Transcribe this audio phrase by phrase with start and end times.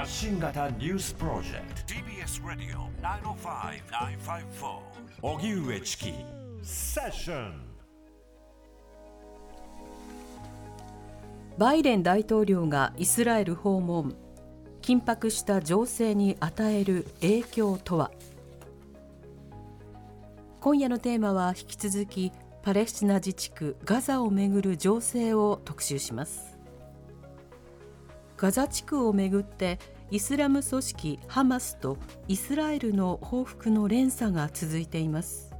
[0.00, 1.92] 発信型ニュースプロジェクト。
[1.92, 4.78] TBS ラディオ905-954
[5.20, 6.14] おぎゅうえちき
[6.62, 7.52] セッション
[11.58, 14.16] バイデン大統領がイスラエル訪問。
[14.80, 18.10] 緊迫した情勢に与える影響とは？
[20.62, 26.49] 今夜のテーマは引き続きパレスチナ自治区ガザをめぐる情勢を特集します
[28.40, 29.78] ガザ地区をめぐって
[30.10, 35.54] イスラム組織ハマスとイスラエルの報復の連鎖が続いています。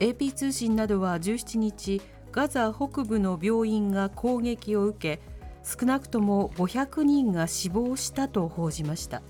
[0.00, 2.00] AP 通信などは17日
[2.32, 5.22] ガザ北部の病院が攻撃を受け
[5.62, 9.20] 少なくとも500人が死亡したと報じました。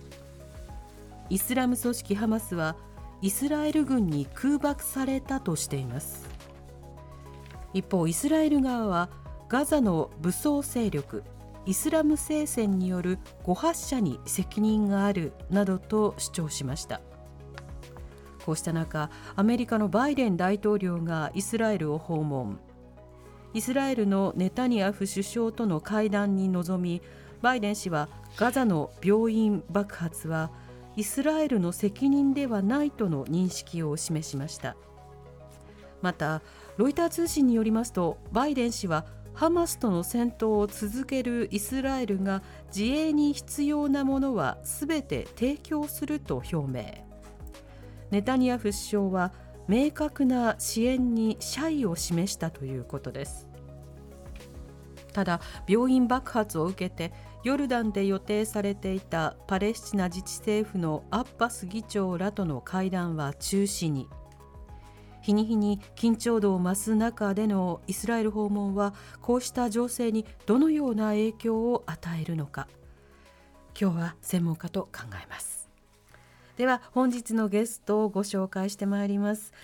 [1.31, 2.77] イスラム組織ハマスは
[3.23, 6.29] イスラエル軍に空爆されたとしています。
[7.73, 9.11] 一方イスラエル側は
[9.49, 11.25] ガザの武装勢力
[11.67, 17.01] イスラム聖戦による誤発射に責任があるなどと主張しました。
[18.45, 22.59] こうした中アメリカのバイデン大統領がイスラエルを訪問。
[23.55, 27.01] イスラエルのネタニヤフ首相との会談に臨み
[27.41, 30.51] バイデン氏はガザの病院爆発は
[30.97, 34.77] イスラエルの責任ではないとの認識を示しました。
[36.03, 36.43] また
[36.77, 42.43] ロイター通信によりますとバイデン氏はハマスとの戦闘を続けるイスラエルが
[42.75, 47.05] 自衛に必要なものはすべて提供すると表明。
[48.11, 49.33] ネタニヤフ首相は
[49.67, 53.49] 明確な支援に謝意を示したということです。
[55.13, 64.09] ただ病院爆発を受けてヨルダンで予定されていたパレスチナ自治政府のアッバス議長らとの会談は中止に。
[65.25, 72.69] 日に日に緊張度を増す中でのイスラエル訪問はこうした情勢にどのような影響を与えるのか。
[73.81, 75.71] 今日は専門家と考えます。
[76.59, 79.55] では本日のゲストをご紹介してまいります。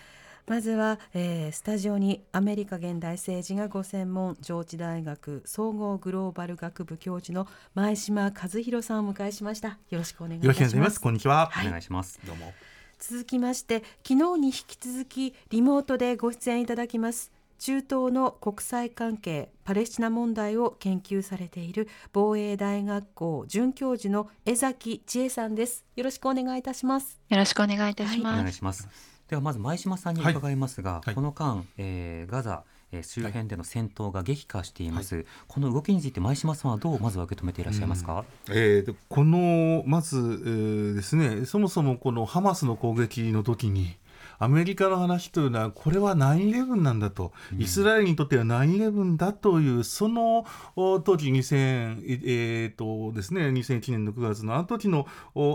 [0.46, 12.52] まずは、えー、スタジオにアメリカ現代政治がご専門上智大学総合グローバル学部教授の前島和弘さんをお迎えしましたよろしくお願いしますこんにちは、はい、お願いしますどうも
[13.00, 25.84] 続きまして昨日に引き続きリモートでご出演いただきます中東の国際関係パレスチナ問題を研究されている防衛大学校准教授の江崎千恵さんです。
[25.94, 27.20] よろしくお願いいたします。
[27.28, 28.88] よろしくお願いいたします、はい、お願いします。
[29.28, 43.96] ではまず前島さんに伺いますが、はいはい、この間、えー、ガザえ周辺での戦闘が激化しています、はい、この動きについて前島さんはどうまず受け止めていらっしゃいますか、うん、えー、このまず、えー、ですねそもそもこのハマスの攻撃の時に
[44.38, 50.46] アメリカの話というのは、これは9-11なんだと、イスラエルにとっては9-11だという、その
[50.76, 55.06] 当時2000、えーとですね、2001年の9月のあの時の、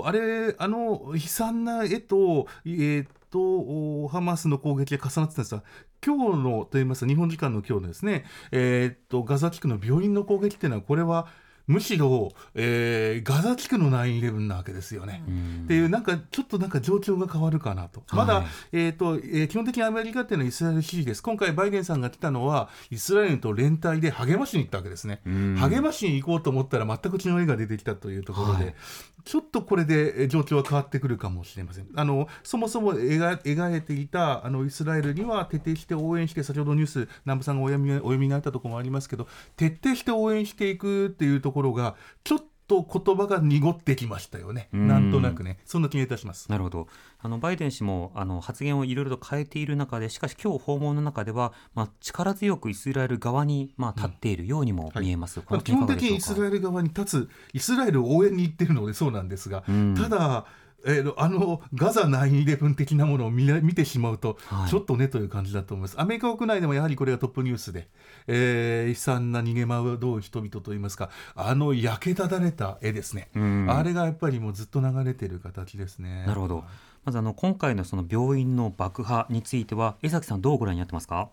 [0.04, 5.64] あれ、あの悲惨な絵と、えーとハマスの攻撃が重なってたんですが、
[6.06, 11.28] 今日のといいます日本時間の今日ですね、えー、っとガザ地区の病院の攻撃っていうのは、これは
[11.68, 15.24] むしろ、えー、ガザ地区の9-11なわけですよね。
[15.64, 18.04] っていう、なんか、ちょっとなんか状況が変わるかなと。
[18.12, 21.24] まだ、はい、えっ、ー、と、えー、基本的にアメリカっていうのはイスラエル支持です。
[21.24, 25.22] 今回バイデンさんが来たのは、イスラエルと連帯で励ましに行ったわけですね。
[25.26, 28.76] 励ましに行こうと思ったら全く違う絵が出てきたというところで、はい、
[29.24, 31.88] ちょっとこれで状況は変わってくるかもしれません。
[31.96, 39.28] あの、そもそも描描いていた、あの、イスラエルには徹底して応援して、先ほどニュース、南部さんがお読みお読みになったところもありますけど、
[39.58, 46.50] 徹底して応援していくっていうところが、ちょっと言葉が濁ってきましたよね、なんとなくね、そんな気がいたします。
[46.50, 46.88] なるほど、
[47.20, 59.64] あのバイデン氏もあの発言をいろいろと変えている中で、しかし、今日訪問の中では、まあ、力強くイスラエル側に、まあ、立っているようにも見えます、うんはい、基本的にイスラエル側に立つ、イスラエルを応援に行っているのでそうなんですが、
[59.96, 60.46] ただ、
[60.86, 66.00] えー、あのガザ9-11的なものを見見てしまうと、はい、ちょっとねという感じだと思います。
[66.00, 67.88] アメリカ国内でもやはりこれがトップニュースで、
[68.28, 73.30] えー、悲惨な逃げ惑う人々といいますか、あの焼けただれた絵ですね、
[73.68, 76.24] あれがやっぱりもうずっと流れてる形ですね。
[76.26, 76.64] なるほど。
[77.04, 81.30] まずあの今回のその病院の爆破については、江崎さん、どうご覧になってますか？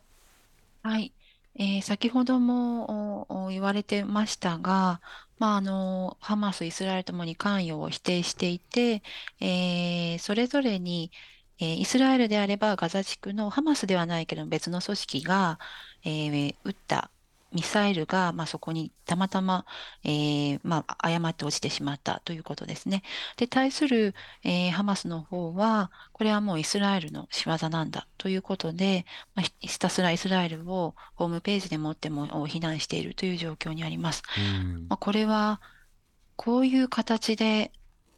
[0.82, 1.12] はい、
[1.56, 5.00] えー、先ほども言われてましたが、
[5.42, 9.02] まあ、あの、ハマス、イスラエルともに関与を否定していて、
[9.40, 11.10] えー、それぞれに、
[11.58, 15.58] えー、イスラエルであればガザ地区のハマスではないけど別の組織が、
[16.04, 17.10] えー、撃った。
[17.52, 19.66] ミサイルが、まあ、そこにたまたま、
[20.04, 23.02] えー、まあ、誤って落ちてしまったということですね。
[23.36, 34.22] で、対する、えー、ハマスの方は、これはもうイスラエルの仕業なんだということで、まあ、ひたすらイスラエルをホームページでもっても非難しているという状況にあります。
[34.88, 35.60] まあ、これは、
[36.36, 37.72] こういう形で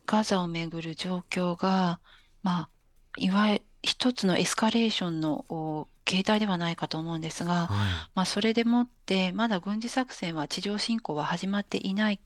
[0.06, 2.00] ガザをめぐる状況が、
[2.42, 2.68] まあ、
[3.16, 7.68] いわゆる一つのエスカレーションの形態ではないかと思うんですが、はい、
[8.14, 12.20] まあ、それでもってまだ軍事作戦は地上侵攻は始まっていない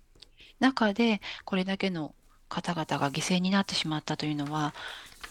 [0.60, 2.14] 中でこれだけの
[2.48, 4.72] 方々が犠牲になってしまったというのは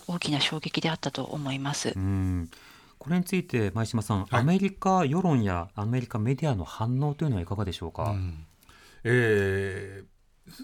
[0.08, 1.94] 大きな衝撃であったと思います。
[1.96, 2.50] うん
[3.00, 8.10] これについて前島さん、はい、アメリカ世論やアメリカメディアの反応というのはいかがでしょうか？
[8.12, 8.46] うん、
[9.04, 10.17] えー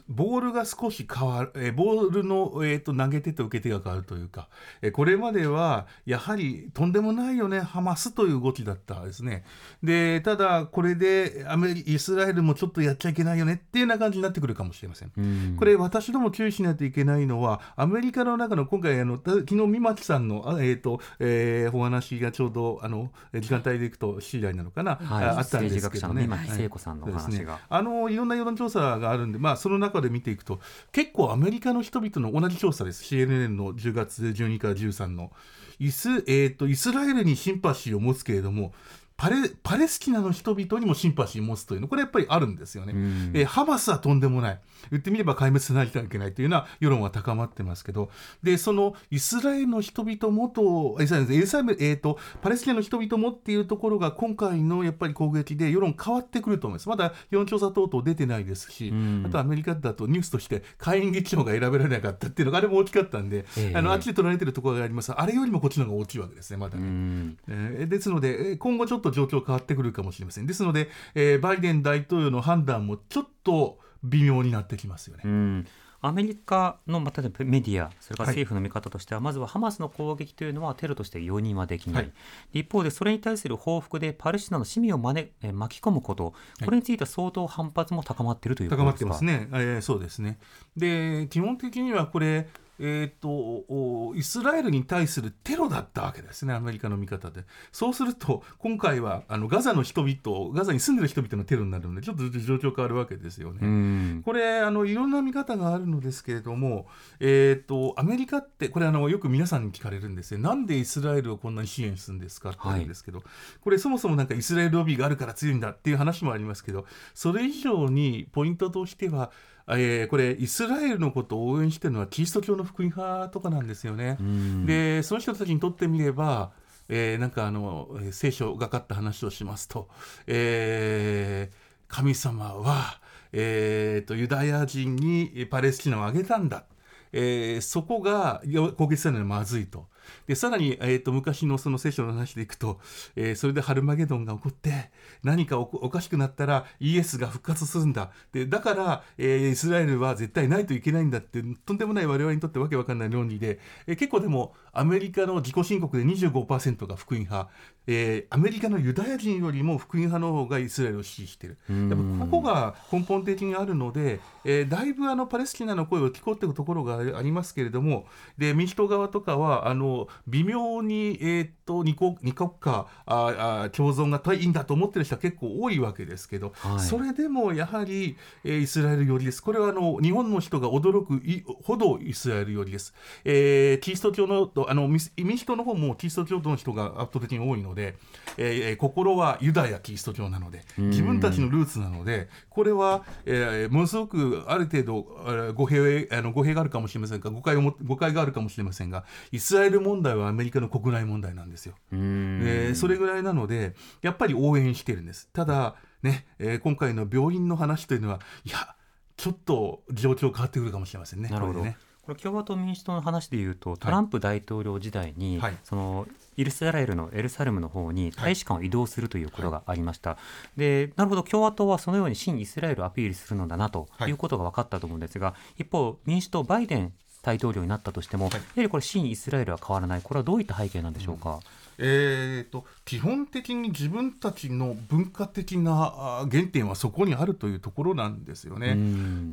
[0.07, 4.49] ボールが少し変わる、えボールの、えーと、投げ手と受け手が変わるというか、
[4.81, 9.43] えこれまではやはりとんでもないよね、ハマスという動きだったですね。
[9.81, 15.09] で、ただ、これでアメリイスラエルもちょっとやっちゃいけないよねっていうような感じになってくるかもしれません。
[15.09, 26.27] んこれ、私ども注意しないといけないのは、アメリカの中の今回、あの昨日三巻さんの、えーとえー、お話がちょうどあの時間帯でいくと、次第なのかな、はい、あったんですけどね。
[26.27, 30.59] 三巻聖子さんの話が、ね、あのいろんな世論調査があるんで、まあ、そのの中で見ていくと
[30.91, 33.03] 結構アメリカの人々の同じ調査です。
[33.03, 35.31] CNN の10月12から13の。
[35.79, 38.73] イス,、えーと、イスラエルにシンパシーを持つけれども
[39.15, 42.93] パレパレスチナの人々にもシンパシーを持つというのこれやっぱりあるんですよね、
[43.33, 44.59] えー、ハマスはとんでもない。
[44.91, 48.09] 言ってみれば壊滅しなきゃいけないというような世論は高まってますけど。
[48.41, 56.89] でそのイスラエルの人々もとエルサレム、えーと、パレスチナの人々もっていうところが今回のやっぱり攻撃で世論変わってくると思います。
[56.89, 58.93] まだ世論調査等々出てないですし、
[59.25, 65.11] あとアメリカだとニュースとして下院議長が選べられなかったっていうのがあれも大きかったんで、えー、あのあっちで取られてるところがあります。
[65.11, 70.47] あれよりもこっちの方が大きいわけですねまだね、えー、ですので今後ちょっと状況変わってくるかもしれません。
[70.47, 75.65] ですので、えー、バイデン大統領の判断もちょっと微妙になってきますよね。
[76.05, 86.33] アメリカの、まあ、例えばメディア、それから政府の見方としては、はい、まずはハマスの攻撃というのはテロとして容認はできない、はい、一方でそれに対する報復でパレスチナの市民をまね、え巻き込むこと、
[86.65, 90.39] これについては相当反発も高まっているということですか、高まってますね、えー、そうですね。
[90.75, 92.49] で、基本的にはこれ、
[92.79, 97.45] えーと、イスラエルに対するテロだったわけですね、アメリカの見方で。
[97.71, 104.21] そうすると、今回はあのガザの人々、ガザに住んでる人々のテロになるので、ちょっと状況変わるわけですよね。
[104.23, 106.87] これあの、いろんな見方があるのですけれども、
[107.19, 113.27] えーと、アメリカって、これあの、よく皆さんに聞かれるんですよ、なんでイスラエルをこんなに支援するんですかって言うんですけど、はい、
[113.61, 119.31] これ、そもそもなんかイスラエルロビーがあるから強いんだっていう話もありますけど、それ以上にポイントとしては、
[119.69, 124.17] えー、これイスラエルのことを応援してるのはキリスト教の福音派とかなんですよね。
[124.65, 126.51] でその人たちにとってみれば
[126.89, 129.89] えー、なんかあの聖書がかった話をしますと、
[130.27, 131.55] えー、
[131.87, 132.99] 神様は、
[133.31, 136.65] えーと、ユダヤ人にパレスチナをあげたんだ、
[137.11, 138.41] えー、そこが
[138.77, 139.87] 攻撃されるのはまずいと。
[140.27, 142.79] でさらに、えーと、昔のその聖書の話でいくと、
[143.15, 144.91] えー、それでハルマゲドンが起こって
[145.23, 148.11] 何かおかしくなったらイエスが復活するんだ。
[148.31, 157.49] でだから、えー、イスラエルは絶対ないといけないんだってとんでもない我々にとってわけわかんない論理で、えー、結構でもアメリカの自己申告で25%が福音派、
[157.85, 161.89] えー、アメリカのユダヤ人よりも福音派の方がイスラエルを支持しているやっ
[162.19, 168.05] ぱここが根本的にあるので、えー、だいぶあのパレスチナの声を聞こうというところがありますけれども
[168.37, 179.41] で民主党側とかはあの微妙に、えー、っと二国二国家ああ共存がいいんだと思ってる人は結構多いわけですけど、はい、それでもやはり、えー、イスラエル寄りです。
[179.43, 181.21] これはあの日本の人が驚く
[181.63, 182.93] ほどイスラエル寄りです。
[183.23, 187.95] えー、キリスト教のあの民主党の方もキリスト教徒の人が圧倒的に多いので、
[188.37, 201.75] えー、心はユダヤキリスト教なので自分たちのルーツなのでこれは、えー、ものすごくある程度語弊あの語弊があるかもしれませんが誤解を誤解があるかもしれませんがイスラエル問題はアメリカの国内問題なんですよ。
[201.91, 205.29] でそれぐらいなのでやっぱり応援してるんです。
[205.33, 208.75] ただね、えー、今回の病院の話というのはいや
[209.15, 211.29] ちょっと状況変わってくるかもしれませんね。
[211.29, 216.07] なるほどねこれ共和党民主党の話でいうとトランプ大統領時代に、はい、その
[216.37, 220.17] イスラエルのエルサレムの方に大使館を移動するということがありました、は
[220.55, 224.13] い、でなるほど共和党はそのように新イスラエルをアピールするのだなとい。
[224.13, 230.01] うことが分かったと思うんですが、一方民主党バイデン大統領になったとしても、やはりこれ新イスラエルは変わらない。
[230.01, 231.35] これはどういった背景なんでしょうか？
[231.35, 231.39] うん
[231.79, 238.77] えーと、基本的に自分たちの文化的な原点はそこにあるというところなんですよね。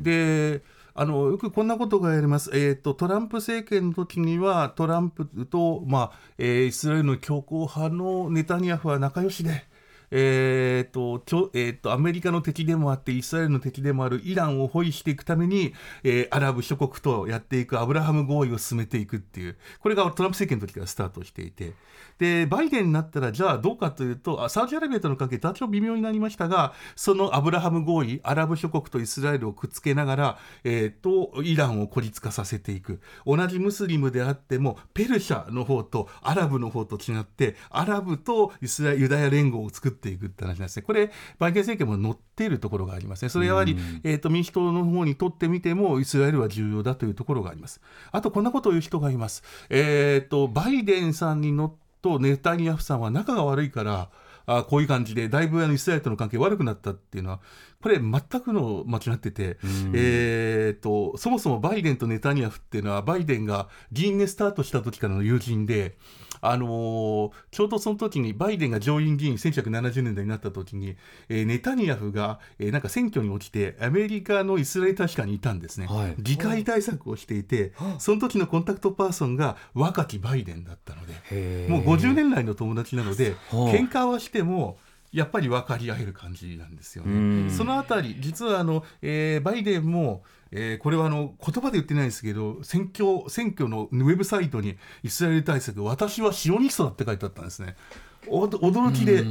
[0.02, 0.62] で
[0.94, 9.69] あのよくこんなことがやります、えーと、トランプ政権の時にはトランプと、まあえー、イスラエルの強硬派のネタニヤフは仲良しで。
[10.10, 21.72] えーとちょえーと、アメリカの敵でもあってイスラエルの敵でもあるイランを保護していくために、えー、アラブ諸国とやっていくアブラハム合意を進めていくっていうこれがトランプ政権の時からスタートしていて。
[22.18, 33.00] でバイデンになったらじゃあどうかというとサウジアラビアとの関係多少微妙になりましたがそのアブラハム合意アラブ諸国とイスラエルをくっつけながら、えーと、イランを孤立化させていく。
[33.24, 43.28] 同じムスリムであってもペルシャの方とアラブの方と違ってアラブとイスラユダヤ連合を作っていくって話なんですねこれバイデン政権も乗っているところがありますね。
[43.28, 47.80] それやはり、えーと、民主党の方にとってみてもイスラエルは重要だというところがあります。
[48.12, 54.08] あとこんなことを言う人がいます、えーと、バイデンさんにのとネタニヤフさんは仲が悪いから
[54.46, 57.40] あこういう感じでだいぶあのイスラエルとの関係悪くなったっていうのは
[57.82, 59.58] これ全くの間違ってて、
[59.94, 65.96] えーと、そもそもバイデンとネタニヤフっていうのはバイデンが議員でスタートした時からの友人で
[66.40, 70.96] あのー、ちょうどその時にバイデンが上院議員1970年代になった時に、
[71.28, 84.78] えー、ネタニヤフが、えー、なんか選挙に落ちてアメリカのイスラエル大使館にいたんですね、はい、議会対策をしていて、はい、その時のコンタクトパーソンが若きバイデンだったのでもう50年来の友達なので喧嘩はしても
[85.12, 87.50] やっぱり分かり合える感じなんですよね。
[87.50, 97.76] そのあたり実はあの、えー、バイデンもえー、これはあの言葉で言ってないですけど選挙選挙のウェブサイトにイスラエル対策私はシオニストだって書いてあったんですね。
[98.26, 99.24] 驚きで、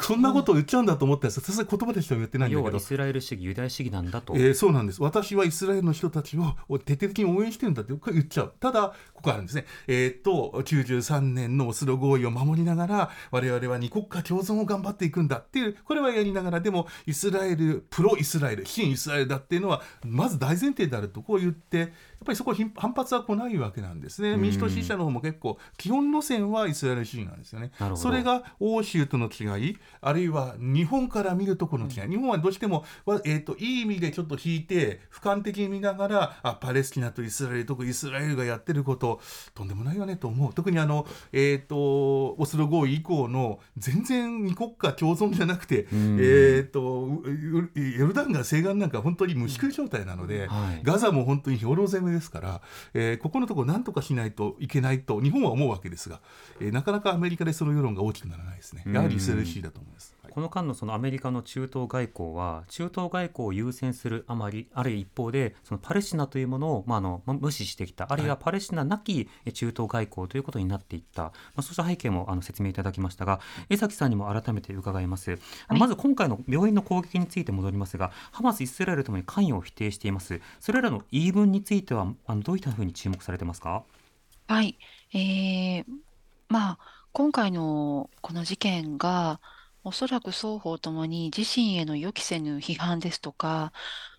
[0.00, 0.22] そん。
[0.22, 2.76] なことを言っちゃうんだと思ったんですさすがに言葉でしか言ってないんだけど。
[2.76, 5.02] イスラエル主義ユダヤ主義なんだと、えー、そうなんです。
[5.02, 8.54] 私はイスラエルの人たちを徹底的に応援してるんだって言っちゃう。
[8.58, 9.66] ただここあるんですね。
[9.86, 16.60] えー、っと93年のオスロ合意を守りながら我々は二国家共存を頑張っていくんだっていうこれはやりながら。
[16.60, 21.92] でもイスラエルプロイスラエル新イスラエルだっていうのはまず大前提であるとこう言って
[22.22, 27.72] っぱりそこ反発は来ないわけなんですね、民主党支持者の方も結構、基本路線はイスラエル主義なんですよね。
[27.94, 32.84] それが欧州との違い、あるいは日本から見るところの違い、日本はどうしても、
[33.24, 39.20] えーと、いい意味でちょっと引いて、俯瞰的に見ながら、あパレスチナとイスラエル、特にイスラエルがやってること、
[39.54, 40.54] とんでもないよねと思う。
[40.54, 47.22] 特にあの、えーと、オスロ合意以降の全然二国家共存じゃなくて、えーと、
[47.98, 52.60] ヨルダン川西岸なんか本当に無視状態なので、はい、ガザも本当に兵糧攻めですから、
[52.94, 56.20] えー、ここのところ何とかしないといけないと日本は思うわけですが、
[56.60, 58.84] えー、なかなかアメリカでその世論が大きくならないですね。
[58.86, 60.14] やはりイスラエル支持だと思います。
[60.30, 68.06] この間のそのアメリカの中東外交は中東外交を優先するあまりある一方でそのパレスチナというものを、まあ、あの無視してきた。
[68.08, 75.32] あるいはパレスチナなき中東外交ということになっていった、まあ、そうした背景もあの説明いただきましたが江崎さんにも改めて伺います、
[75.66, 80.40] はい、まず今回の病院の攻撃について戻りますがハマス、イスラエルともに関与を否定しています。
[80.60, 83.84] それらの言い分についてはあのどういったふうに注目されてますか？
[84.46, 84.78] はい、
[85.12, 85.84] えー、
[86.48, 86.78] まあ
[87.12, 89.40] 今回のこの事件が
[89.84, 93.72] おそらく双方ともに自身への予期せぬ批判ですとか、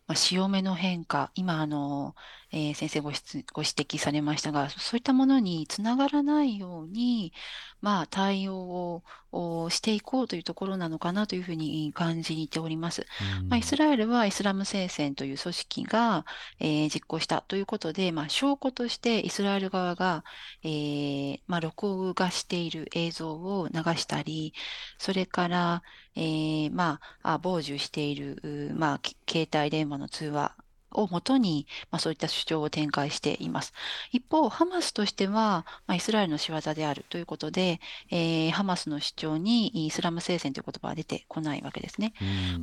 [0.07, 2.15] まあ、潮目の変化、今あの、
[2.55, 3.15] えー、先生ごご
[3.63, 7.33] 指摘されましたが、そういったものにつながらないように、
[7.81, 13.07] まあ、対応をしていこうというところなのかなというふうに感じております。
[13.49, 16.25] まあ、イスラエルはイスラム聖戦という組織が、
[16.59, 20.23] えー、実行したということで、まあ、証拠としてイスラエル側が、
[20.63, 24.53] えー、まあ、録画している映像を流したり、
[24.99, 25.83] それから、
[26.15, 30.55] えー、まあ、傍受している、まあ、携帯電話の通話
[30.93, 33.73] をもとに、まあ、そういった主張を展開しています。
[34.11, 42.13] 一方、ハマスとしては、まあ、イスラエルの仕業であるということで、えー、ハマスの主張にイスラム聖戦という言葉は出てこないわけですね。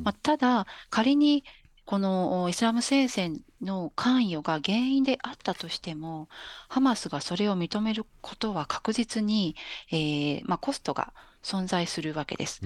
[0.03, 1.43] まあ、ただ、仮に
[1.85, 6.29] このイスラム聖戦の関与が原因であったとしても、
[6.69, 9.55] ハマスがそれを認めることは確実に、
[9.91, 12.61] えーまあ、コストが存在するわけです。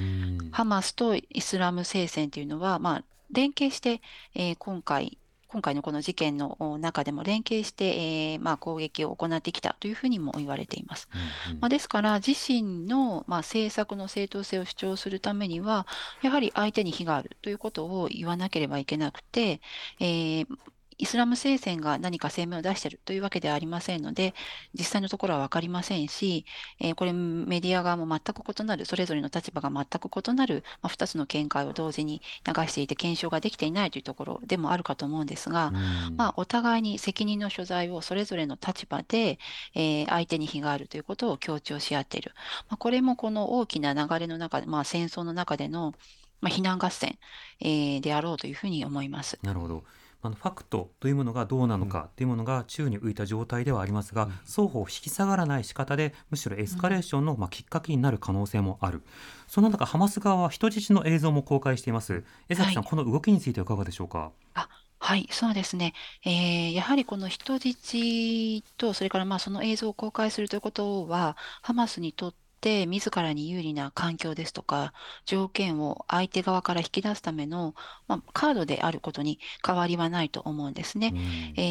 [0.52, 4.02] ハマスとイスラム聖戦というのは、まあ、連携して、
[4.36, 5.18] えー、今回
[5.56, 11.08] 今回のこの事件の中でも連携して、えー、まあ、攻撃を行ってきたというふうにも言われています。
[11.48, 15.88] うんうん、まあ、ですから、自身の、まあ、政策の正当性を主張するためには、
[16.22, 19.62] やはり相手に非があるということを言わなければいけなくて、
[20.02, 20.48] えー、
[20.98, 24.34] イスラム聖戦が何か声明を出しているというわけではありませんので、
[24.74, 26.46] 実際のところは分かりませんし、
[26.80, 35.72] えー、これメディア側も全く異なる、それぞれの立場が全く異なる、まあ、2つの見解を同時に流していて検証ができていないというところでもあるかと思うんですが、
[36.16, 39.38] まあ、お互いに責任の所在をそれぞれの立場で、
[39.74, 42.32] えー、相手に非があるということを強調し合っている。
[42.70, 45.94] まあ、これもこの大きな流れの中で、まあ、戦争の中での、
[46.42, 47.18] まあ、非難合戦、
[47.60, 49.38] えー、であろうというふうに思います。
[49.44, 49.84] なるほど。
[50.26, 59.04] あのファクトというものがどうなのかというものが宙に浮いた状態ではありますが、うん、双方引き下がらない仕方でむしろエスカレーションの、まあ、きっかけになる可能性もある、
[59.48, 62.24] その中ハマス側は人質の映像も公開しています。
[62.50, 64.32] 江崎さん、はい、この動きについてはいかがでしょうか？
[64.54, 64.68] あ
[64.98, 65.94] はい、そうですね。
[66.26, 72.45] えーやはりこの人質と、それからまあその映像を公開するということは、ハマスにとって
[72.88, 74.94] 自らに有利な環境ですとか、
[75.26, 77.76] 条件を相手側から引き出すための、
[78.08, 81.14] まあ、カードであることに変わりはないと思うんですね。
[81.56, 81.62] え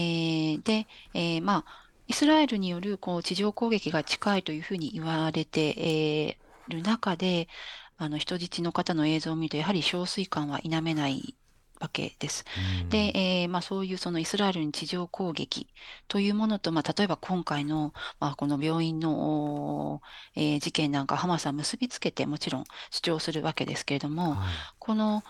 [0.56, 7.48] ーで、えーまあ、イスラエルによるこう地上攻撃が近いというふうに言われて、えーる中で、
[7.96, 11.36] あの人質の方の映像を見ると、やはり憔悴感は否めない
[11.84, 12.44] わけです。
[12.88, 15.68] で、えー、まあ、そういうそのイスラエルに地上攻撃
[16.08, 20.02] というものと、まあ、例えば今回の、まあ、この病院の、
[20.34, 24.38] えー、事件なんかハマスは結びつけてもちろん主張するわけですけれども、はい、
[24.78, 25.22] この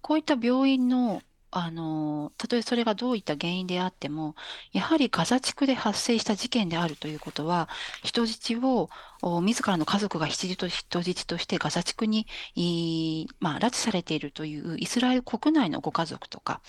[0.00, 4.34] こういった病院のあの、たとえそれがどういった原因であっても、
[4.72, 7.68] やはりガザ地区で発生した事件であるということは、
[8.02, 8.90] 人質を
[9.42, 12.26] 自らの家族が人質としてガザ地区に、
[13.40, 16.60] まあ、拉致されているというイスラエル国内のご家族とか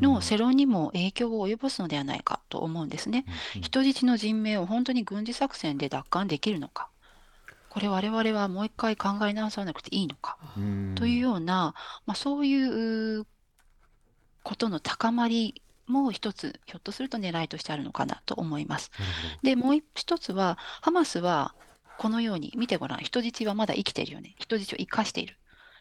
[0.00, 3.24] の世論にも影響を及ぼすのではないかと思うんですね。
[3.60, 6.88] 人質の人命を本当に軍事作戦で奪還できるのか。
[7.70, 10.38] これ我々はもう一回考え直さなくていいのか
[10.94, 11.74] というような、
[12.06, 13.26] まあ、そういう
[14.46, 18.92] ことの高まりも一つ、ひょっとすると狙いとしてあるのかなと思います。
[19.42, 21.56] で、もう一つは、ハマスは
[21.98, 24.36] このように見てごらん、人質はまだ生きているよね。
[24.38, 25.36] 人質を生かしている。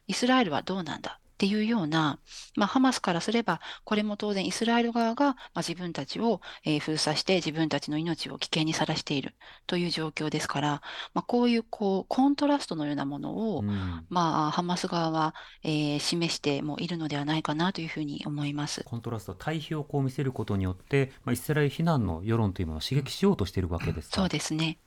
[0.08, 1.20] イスラエルはどうなんだ？
[1.36, 2.18] っていうような、
[2.56, 9.36] まあ、ハマスからすれば、これも当然イスラエル側が、まあ、自分たちを、えー、封鎖して自分たちの命を危険にさらしている
[9.68, 10.82] という状況ですから、
[11.14, 18.84] まあ、こういうこうコントラストのようなものを、うん、まあ、ハマス側は、えー、示してもいるのではないかなというふうに思います。
[18.86, 24.16] コントラスト、対比をこう見せることによって、まあ、イスラエル非難の世論というものを刺激しようとしているわけですか。
[24.16, 24.80] そうですね。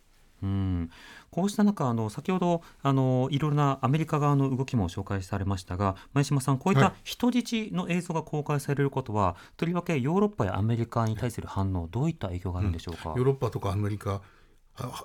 [0.42, 0.90] うん、
[1.30, 14.22] こうした中あの先ほどあのいろいろなアメリカ側の動きも紹介されましたが前島さんこういった人質の映像が公開されることは、はい、とりわけヨーロッパやアメリカに対する反応どういった影響があるんでしょうか、うん、ヨーロッパとかアメリカ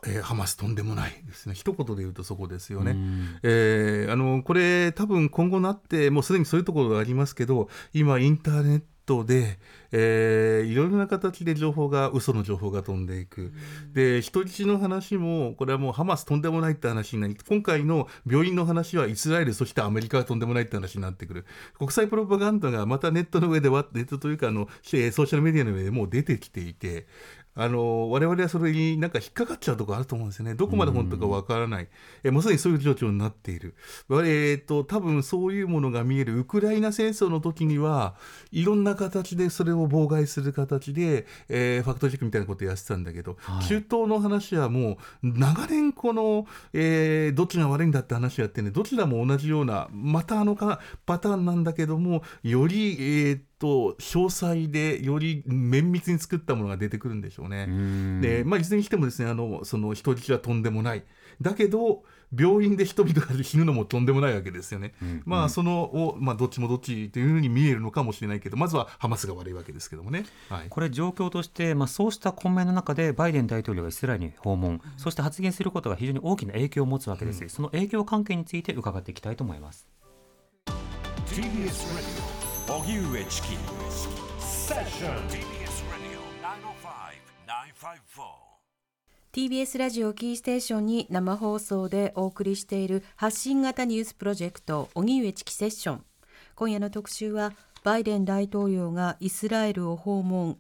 [0.05, 1.55] えー、ハマスとんでもないですね。
[1.55, 2.95] 一言で言うとそこですよね。
[3.41, 9.59] えー、あのこれ多分今後なってもうすでにそういうところがありますけど今インターネットで、
[9.91, 13.51] えー、いろいろな形で情報が嘘の情報が飛んでいく、
[13.93, 21.45] で人質の話もこれはもうハマスとんでもないって話になり今回の病院の話はイスラエルそしてアメリカがとんでもないって話になってくる。
[21.77, 27.07] 国際プロパガンダがまたネットの上ではネットというかあのソーシャルメディアの上でもう出てきていて
[27.55, 30.55] あの我々はそれになんか引っかかっちゃうところあると思うんですよね。
[30.55, 31.87] どこまで本当かわからない。
[32.23, 33.75] えもうすでにそういう状況になっている。
[34.25, 38.15] えっ、と、多分そういうものが見えるウクライナ戦争の時には、
[38.51, 52.97] いろんな形でそれを妨害する形で、えー、ファクトチェックみたいなことをやってたんだけど、はい、中東の話はもう長年この、えー、どっちが悪いんだって話やってね、どちらも同じような、またあのかパターンなんだけども、より、
[53.29, 57.65] えー、と詳細でより綿密に作ったものが出てくるんでしょうね。
[58.19, 61.05] で、まあ、いずれにしてもですね、あの、その人質はとんでもない。
[61.41, 62.03] だけど、
[62.37, 64.95] 病院で人々が死ぬのもとんでもないわけですよね。
[65.01, 70.25] うんうん、まあ、そのを、まあ、どっちもどっちというふうに見えるのかもしれないけど、まずはハマスが悪いわけですけどもね。
[70.49, 77.41] はい、これ、状況として、まあ、そうした混迷の中で、バイデン大統領がイスラエルに訪問、そして発言することが非常に大きな影響を持つわけです。
[77.41, 79.87] うん、その影響関係について伺っていきたいと思います。
[82.65, 83.57] 荻上チキ
[84.39, 85.15] セッション。
[85.27, 87.25] TBS ラジ
[88.15, 88.47] オ
[89.33, 96.05] TBS ラジオキーステーションに生放送でお送りしている発信型ニュースプロジェクト荻上チキセッション。
[96.55, 97.51] 今夜の特集は
[97.83, 100.57] バイデン大統領がイスラエルを訪問。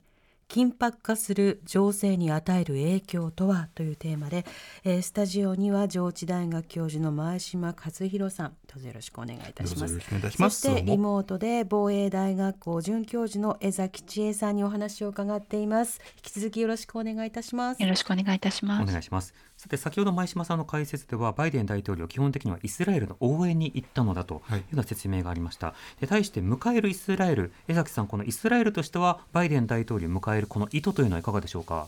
[0.49, 4.45] 緊迫化する情勢に与える影響とはというテーマで、
[4.83, 9.99] えー、スタジオには上智大学教授の前島和弘さんどうぞよろしくお願いいたします。
[10.31, 15.99] そしてリモートで防衛大学校准教授の江崎千恵さんにお話を伺っています。
[16.17, 17.81] 引き続きよろしくお願いいたします。
[17.81, 18.83] よろしくお願いいたします。
[18.83, 31.87] お願いしますさて先ほど前島さんの解説ではバイデン大統領基本的にはイスラエルの応援に行ったのだというような説明がありました、はい、対して迎えるイスラエル江崎さんこのイスラエルとしてはバイデン大統領を迎えるこの意図というのはいかがでしょうか？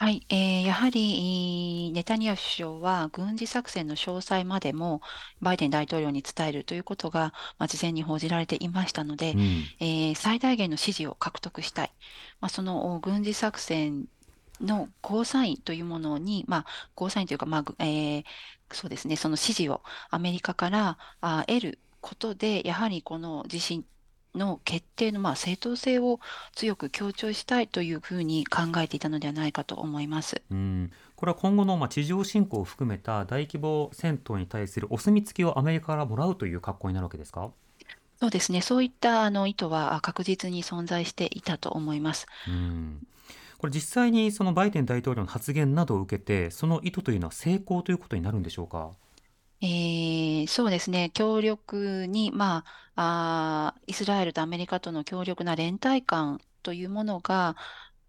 [0.00, 5.00] はい、えー、やはりネタニヤフ首相は軍事作戦の詳細までも
[5.40, 9.40] バイデン大統領に伝えるということが、まあ、事前に報じられていましたので、うん、
[9.78, 11.92] えー、最大限の支持を獲得したい、
[12.40, 14.06] まあ、その軍事作戦
[14.60, 18.24] のゴーサインというものに、まあ、ゴーサインというか、まあえー、
[18.72, 23.84] そうですね、その支持をアメリカからあ得ることで、やはりこの地震
[24.34, 26.18] の決定のまあ正当性を
[26.54, 30.42] 強く強調したいというふうに考えていたのではないかと思います。
[30.50, 37.50] うんこれは今後のまあ地上侵攻を含めた大規模戦闘に対するお墨付きをアメリカからもらうという格好になるわけですか？
[38.20, 42.26] そうですね、そういったあの意図は確実に存在していたと思います。
[42.48, 43.06] うん
[43.64, 48.90] これ実際にそのバイデン大統領の発言などを受けて、その意図というのは成功ということになるんでしょうか？
[49.62, 57.56] えー、そうですね、協力に、まあ、あイスラエルとアメリカとの強力な連帯感というものが、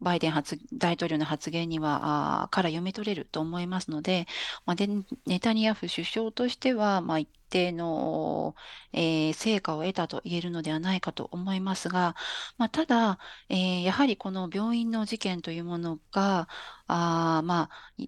[0.06, 0.34] バイデン
[0.74, 4.28] 大統領の発言にはあから読み取れると思いますので、
[4.68, 4.88] まあ、で
[5.26, 8.56] ネタニヤフ首相としては、まあ、一定の、
[8.94, 12.16] えー、成果を得たと言えるのではないかと思いますが、
[12.60, 13.18] まあ、ただ、
[13.50, 16.48] えー、やはりこの病院の事件というものが、
[16.86, 18.04] あまあ、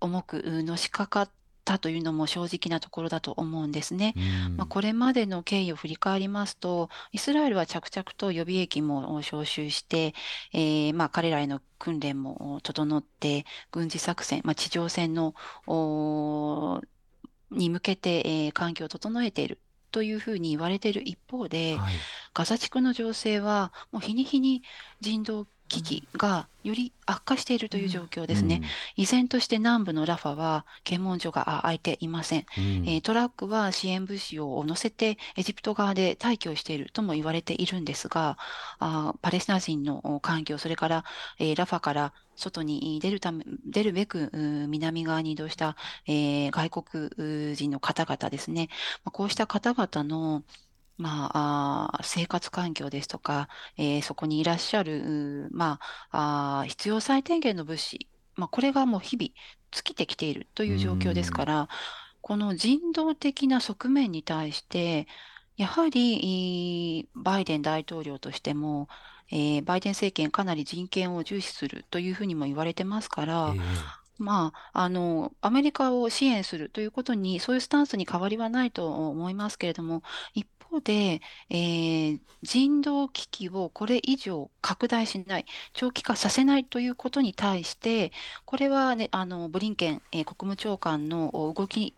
[0.00, 4.14] 重くのしかかってたというのも正直なところだと思うんですね。
[4.56, 10.14] まあ、これまでの経緯を振り返りますと、イスラエルは着々と予備役も招集して、
[10.54, 15.34] えー、まあ彼らへの訓練も整って、軍事作戦、まあ、地上戦の
[17.50, 21.94] に向けて、えー、環境を整えているというふうに言われている一方で、はい、
[22.34, 24.62] ガザ地区の情勢はもう日に日に
[25.00, 28.60] 人道危機がより悪化しているという状況ですね。
[28.96, 38.38] うん、依然として南部のラファは検問所が開いていません、うん、えー、トラックは支援物資を乗せてエジプト側で退去しているとも言われているんですが、
[38.78, 41.04] あパレスチナ人の環境、それから、
[41.38, 44.30] えー、ラファから外に出るため、出るべく
[44.68, 45.76] 南側に移動した、
[46.06, 48.68] えー、外国人の方々ですね。
[49.04, 50.42] こうした方々の
[50.98, 55.78] まあ、あ生活環境ですとか、えー、そこにいらっしゃる、ま
[56.10, 59.30] あ、あ必要最低限の物資、まあ、これがもう日々
[59.70, 61.68] 尽きてきているという状況ですから、
[62.20, 65.06] この人道的な側面に対して、
[65.56, 68.88] やはりバイデン大統領としても、
[69.30, 73.62] えー、バイデン政権かなり人権を重視するというふうにも言われてますから、えー
[74.18, 80.02] まあ、あの、アメリカを支援するということに、そういうスタンスに変わりはないと思いますけれども、
[80.34, 88.12] 一方で、えー、人道危機をこれ以上拡大しない、長期化させないということに対して、
[88.44, 91.94] これは、ね、あのブリンケン、えー、国務長官の動き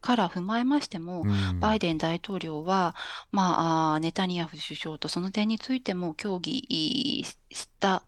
[0.00, 2.94] から踏まえましても、うん、バイデン大統領は、
[3.32, 8.02] まあ、ネタニヤフ首相とその点についても協議した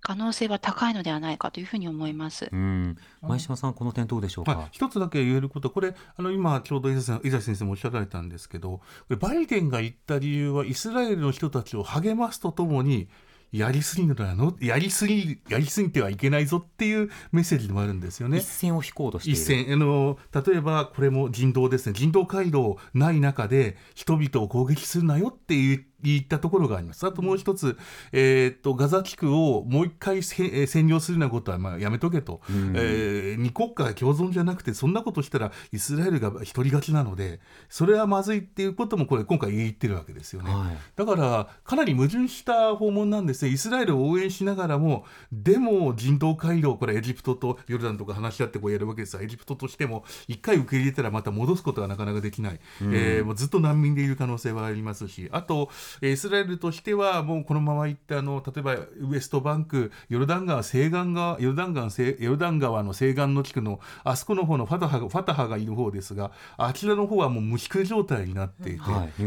[0.00, 2.48] 可能性は高いのではないかというふうに思います。
[2.52, 4.56] 前島さん、この点どうでしょうか？
[4.56, 8.80] はい、一つだけ言えること、これ、あの今ちょうど伊沢先生もおっしゃられたんですけど、
[9.18, 13.08] バイデンが言った理由は、イスラエルの人たちを励ますとともに、
[13.50, 18.36] やりすぎるののやりすぎやりすぎてはいけないぞっていうメッセージでもあるんですよね。
[18.40, 19.72] 一線を引こうとして一線。
[19.72, 21.94] あの例えばこれも人道ですね。
[21.94, 27.06] 人道回廊ない中で人々を攻撃するなよっていういったところがあります。
[27.06, 27.76] あともう一つ、
[28.12, 43.50] えー、っとガザ地区をもう一回占領するようなことはまあやめとけと、うん、えー、二国家共存じゃなくてそんなことしたらイスラエルが一人勝ちなのでそれはまずいっていうこともこれ今回言ってるわけですよね、はい、だからかなり矛盾した訪問なんですね。
[43.50, 49.18] イスラエルを応援しながらもでも人道回廊これエジプトとヨルダンとか話し合ってこうやるわけです。
[49.22, 55.70] エジプトとしても一回受け入れたらまた戻すことがなかなかできない、うん、えー、もうずっと難民でいる可能性はありますしあと
[56.02, 69.22] イスラエルとしてはもうこのままいってあの例えばウエストバンクヨルダン川西岸側ヨルダン川ヨルダン川の西岸の地区のあそこの方のファタハファタハがいる方ですがあちらの方はもう無宿状態になっていて、はい、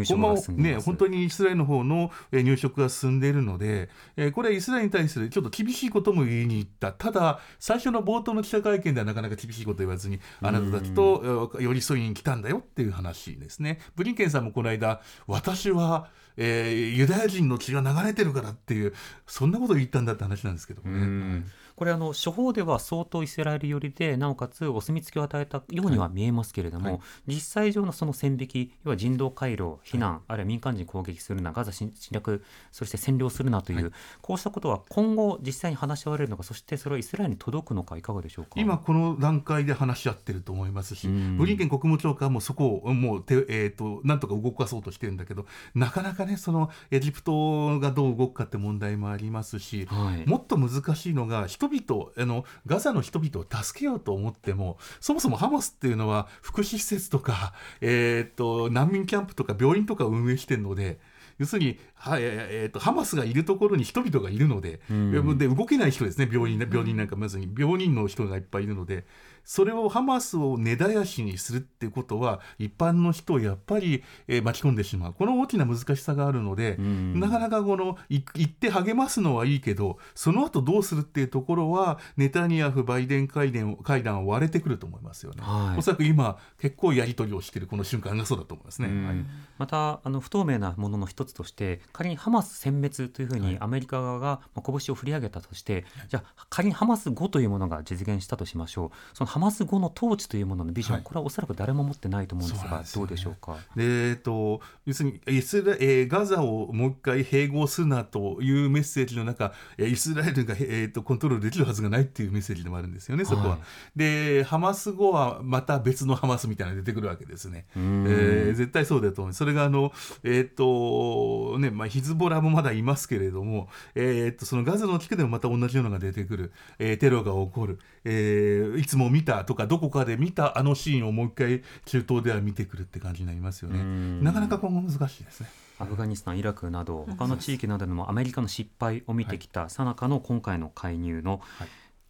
[0.62, 6.92] ね、本当にイスラエルの方の入植が進んでいるので、えー、これはイスラエルに対するちょっと厳しいことも言いに行った。
[6.92, 13.80] ただ最初の冒頭の記者会見ではなかなか厳しいこと言わずにあなたたちと寄り添いに来たんだよっていう話ですね。
[13.96, 18.94] ブリンケンさんもこの間私はえー、ユダヤ人の血が流れてるからっていう
[19.28, 21.44] そんなことを言ったんだって話なんですけどね。
[21.82, 26.94] これあの処方では相当イスラエル寄りでなおかつお墨付きを与えたようには見えますけれども、はい。
[26.94, 27.02] はい、
[27.34, 33.92] 実際上のその線引き要は人道回廊避難、はい、あるいは民間人攻撃するなガザ侵略そして占領するなという、
[34.22, 38.52] こうしたことは今後実際に話し合われるのかそしてそれはイスラエルに届くのかいかがでしょうか？
[38.58, 49.88] 今この段階で話し合ってると思いますし、ブリンケン国務長官もそこをもうて、えーと、なんとか動かそうとしてるんだけどなかなかねそのエジプトがどう動くかって問題もありますし、
[50.28, 61.00] もっと難しいのが人々あのガザの人々を助けようと思ってもそもそもハマスっていうのは福祉施設とか、えーと、難民キャンプとか病院とかを運営してるので。
[61.38, 69.06] 要するに、はえーと、ハマスがいるところに人々がいるのでうん、で動けない人ですね病院病人なんかまずに病人の人がいっぱいいるので
[69.44, 75.14] それをハマスを根絶やしにするっていうことは一般の人をやっぱり、えー、巻き込んでしまう。
[75.14, 89.26] この大きな難しさがあるので、なかなかこの行って励ますのはいいけどその後どうするっていうところはネタニヤフバイデン会談会談割れてくると思いますよね、はい、おそらく今結構やり取りをしているこの瞬間がそうだと思いますね、はい、
[89.58, 99.18] またあの不透明なものの一つとして仮にハマス殲滅というふうにアメリカ側が拳を振り上げたとして、じゃあ仮にハマス後というものが実現したとしましょう。
[99.18, 103.56] そのハマス後の統治というもののビジョン、はい、これはおそらく誰も持ってないと思うんですが、ね、どうでしょうか？
[103.78, 113.50] でえーと、要するにイスラ、えー、ガザをもう一回併合するなというメッセージの中イスラエルが、えーと、コントロールできるはずがないっていうメッセージでもあるんですよね、そこは。
[113.52, 113.60] はい、
[113.96, 117.68] でハマス後はまた別のハマスみたいなのが出てくるわけですね。
[117.78, 119.34] えー、絶対そうだと思う。
[119.34, 133.84] それがあの、えーとねまあ、ヒズボラもまだいますけれども、えー、とそのガザの地区でもまた同じようなのが出てくる、えー、テロが起こる、えー、いつも見たとかどこかで見たあのシーンをもう一回中東では見てくるって感じになりますよね。
[134.24, 135.50] なかなか今後難しいですね。
[135.78, 141.42] アフガニスタン、イラクなど他の地域などでもアメリカの失敗を見てきたさなかの今回の介入の、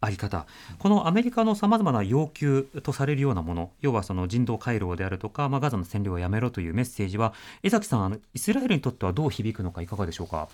[0.04, 0.46] あり方、
[0.78, 10.48] このアメリカのさまざまな要求とされるようなもの、要はその人道回廊であるとか、まあ、ガザの占領をやめろというメッセージは、江崎さん、イスラエルにとってはどう響くのか、いかがでしょうか？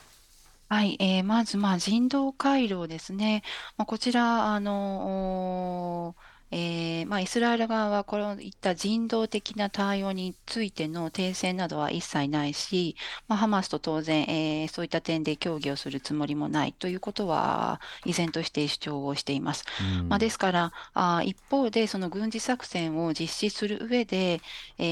[0.69, 3.43] はい、えー、まず、まあ、人道回廊ですね。
[3.79, 6.15] まあ、こちら、あの
[6.51, 12.97] えーまあ、イスラエル側はこういった人道的な対応についての停戦などは一切ないし、
[13.29, 19.65] まあ、ハマスと当然、えー、そういった点で協議をするつもりもないということは依然として主張をしています。
[20.09, 24.41] まあ、ですからあ一方でその軍事作戦を実施する上で、
[24.79, 24.85] え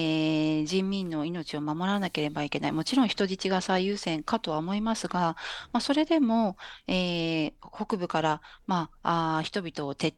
[0.62, 5.37] ー、人民の命を守らなければいけないもちろん人質が最優先かとは思いますが、
[5.73, 10.14] まあ、それでも、えー、北部から、まあ、あ人々を徹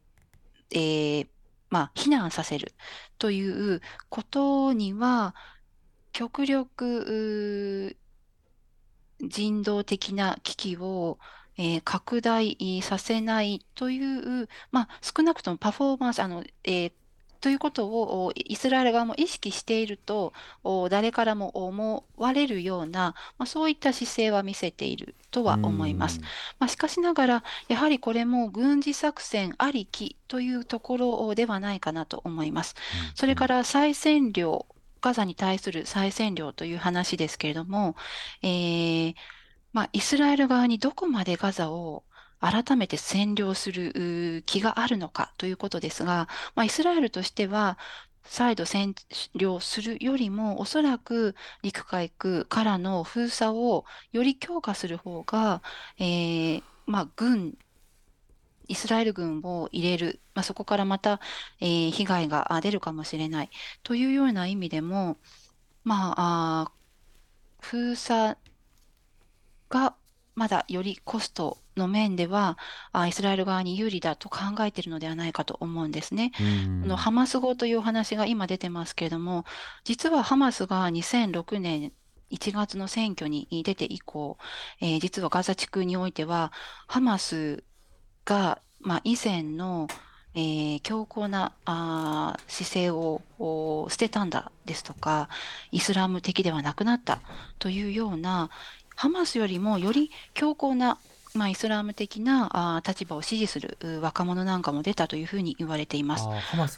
[0.70, 1.28] えー、
[1.70, 2.72] まあ、避難させる
[3.18, 5.34] ということには、
[6.12, 7.96] 極力
[9.20, 11.18] 人道的な危機を、
[11.56, 16.92] えー、拡大させないという、まあ、少なくともパフォーマンス、あのえー、
[17.40, 20.32] ということをイスラエル側も意識していると
[20.90, 26.20] 誰からも思われるような、まあ、そういった姿勢は見せているとは思います。
[26.58, 32.74] まあ、しかしながらやはりこれも軍事作戦ありきというところではないかなと思います。
[33.14, 34.66] それから再占領
[35.00, 37.94] ガザに対する再占領という話ですけれども、
[38.42, 39.14] えー
[39.72, 42.02] まあ、イスラエル側にどこまでガザを
[42.40, 47.78] 改めて占領する気があるのかということですが、まあ、イスラエルとしては、
[48.24, 48.94] 再度占
[49.34, 55.62] 領するよりも、おそらく陸海空からの封鎖をより強化する方が、
[55.98, 57.56] えー、まあ、軍、
[58.68, 61.20] イスラエル軍を入れる、まあ、そこからまた、
[61.60, 63.50] えー、被害が出るかもしれない。
[63.82, 65.16] というような意味でも、
[65.84, 66.72] まあ、あ
[67.60, 68.36] 封鎖
[69.70, 69.94] が
[70.34, 72.58] まだよりコストの面では
[73.08, 76.32] イスラエル側に有利だと考えているのではないかと思うんですね。
[76.84, 79.44] のハマス語というお話が今出てますけれども
[79.84, 81.92] 実はハマスが2006年
[82.30, 84.36] 1月の選挙に出て以降、
[84.80, 86.52] えー、実はガザ地区においては
[86.86, 87.64] ハマス
[88.24, 89.88] が、まあ、以前の
[90.34, 95.28] えー、強硬なあ姿勢を捨てたんだですとか
[95.72, 97.20] イスラム的ではなくなった
[97.58, 98.50] というような
[98.94, 100.98] ハマスよりもより強硬な
[101.38, 106.26] まあ、イスラム的なあ立場を支持する若者なんかも出たというふうに言われています。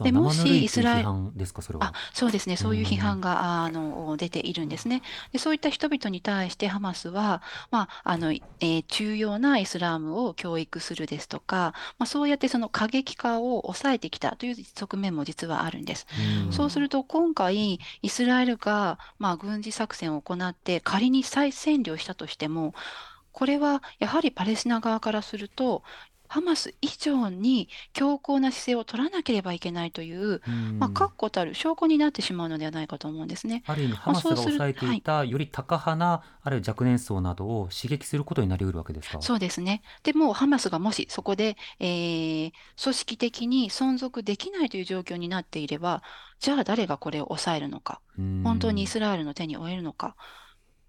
[0.02, 5.02] でもしイスラエルですかそれはあそうですねそういう批判があの出ているんですね。
[5.32, 16.06] でそういった人々に対してハマスは、まああのえー、重要なイスラムを教育するですとか、まあ、そうやってその過激化を抑えてきたという側面も実はあるんです。
[16.50, 22.74] そうすると今回イスラエルが、まあ、軍事作戦を行って仮に再占領したとしても
[23.32, 25.82] これはやはりパレスチナ側からすると、
[26.32, 30.40] ハマス以上に強硬な姿勢を取らなければいけないという、
[30.78, 33.64] まあ、確固たる証拠になってしまうのではないかと思うんですね。
[33.66, 39.20] ある意味、ハマスが抑えていた、よりタカ派な、あるいは若年層などを刺激することになりうるわけですか？
[39.20, 39.82] そうですね。
[40.04, 46.04] でも、ハマスがもしそこで、えー、組織的に存続できないという状況になっていれば、
[46.38, 48.00] じゃあ誰がこれを抑えるのか、
[48.44, 50.14] 本当にイスラエルの手に負えるのか？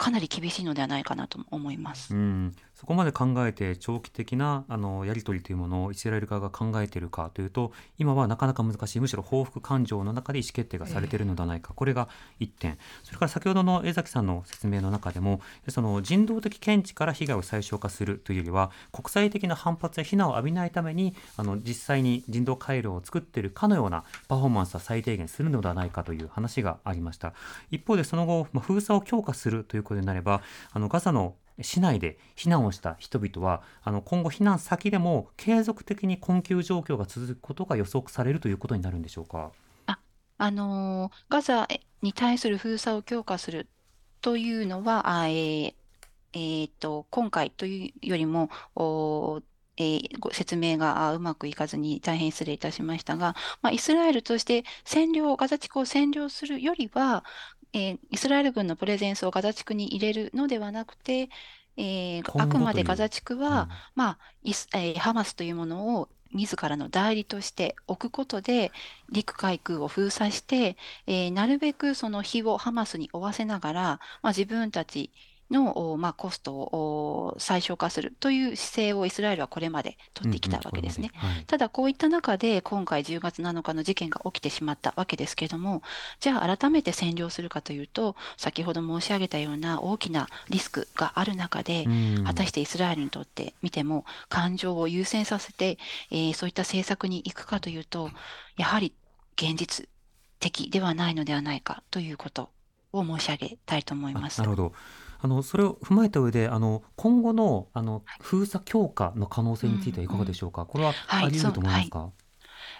[0.01, 2.15] かなり厳しいのではないかなと思います。
[2.15, 12.79] うんそこまで考えて長期的なあのやり取りというものをイスラエル側が考えているかというと今はなかなか難しいむしろ報復感情の中で意思決定がされているのではないか、これが1点。
[13.03, 27.35] それから先ほどの江崎さんの説明の中でもその人道的見地から被害を最小化するというよりは国際的な反発や非難を浴びないためにあの実際に人道回廊を作っているかのようなパフォーマンスは最低限するのではないかという話がありました。
[27.69, 30.41] 一方でその後、まあ、封鎖を強化するということになれば
[30.73, 39.52] あのガザの市内で避難をした人々はあの今後避難先でも継続的に困窮状況が続くことが予測されるということになるんでしょうか？
[39.88, 40.00] あ、
[40.38, 41.67] あのー、ガザ
[42.02, 43.67] に対する封鎖を強化する
[44.21, 45.74] というのは、あえー
[46.34, 49.41] えー、と今回というよりもお
[49.81, 57.23] えー、ご説明がうまくいかずに大変失礼いたしましたが、まあ、イスラエルとして占領、ガザ地区を占領するよりは、
[57.73, 61.29] えー、イスラエル軍のプレゼンスをガザ地区に入れるのではなくて、
[61.77, 68.71] えー、あくまでガザ地区は、うん、まあイスえー、ハマスというものを自らの代理として置くことで
[69.09, 73.81] 陸海空を封鎖して、えー、なるべくその火をハマスに負わせながら、
[74.21, 75.11] まあ、自分たち
[75.51, 81.11] の、まあ、コストを最小化するという姿勢をイスラエルはこれまで取ってきたわけですね。
[81.13, 85.83] うんうんはい、ただ、こういった中で今回10月7日の事件が起きてしまったわけですけれども、
[86.19, 95.77] じゃあ改めて占領するかというと、先ほど申し上げたような大きなリスクがある中で、うん、果たしてイスラエルにとって見ても感情を優先させて、
[96.09, 98.09] えー、そういった政策に行くかというと、
[98.57, 98.93] やはり
[99.35, 99.87] 現実
[100.39, 102.49] 的ではないのではないかということ
[102.91, 104.39] を申し上げたいと思います。
[104.39, 104.73] なるほど。
[105.23, 112.12] あのそれを踏まえた上であの今後のあの封鎖強化の可能性についてはいかがでしょうか、これはあり得ると思いますか、は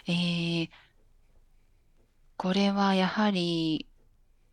[0.06, 0.68] い、えー、
[2.36, 3.86] これはやはり、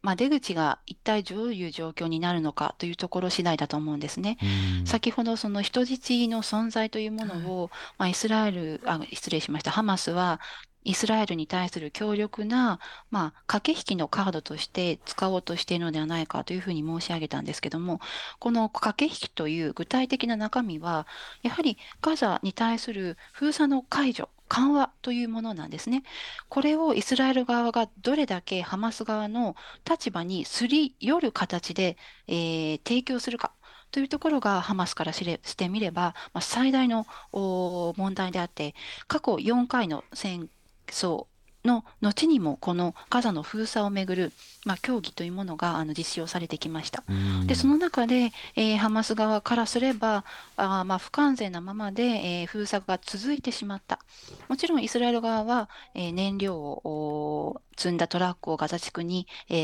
[0.03, 4.37] まあ、出口が一体どういう状況になるのかというところ次第だと思うんですね。
[4.85, 9.71] 先ほどその人質の存在というものを、まあ、イスラエルあ失礼しました。
[9.71, 10.39] ハマスは
[10.83, 12.79] イスラエルに対する強力な、
[13.11, 17.99] まあ、駆け引きのカードとして使おうとしているのではないかというふうに申し上げたんですけども、
[18.39, 21.05] この駆け引きという具体的な中身は、
[21.43, 26.03] やはりガザに対する封鎖の解除、緩和というものなんですね。
[26.47, 29.55] これをイスラエル側がどれだけハマス側の
[29.89, 33.53] 立場にすり寄る形で、えー、提供するか。
[33.91, 38.75] というところがハマスからしてみれば、まあ、最大の問題であって、
[39.07, 40.47] 過去4回の戦
[40.93, 44.31] そうの後にもこのガザの封鎖をめぐる、
[44.65, 47.03] まあ、協議というものがあの実施をされてきました。
[47.45, 50.23] でその中で、えー、ハマス側からすれば
[50.55, 53.99] あまあ不完全なままで、えー、封鎖が続いてしまった。
[54.47, 59.55] もちろんイスラエル側は、えー、燃料を積んだトラックをガザ地区に、え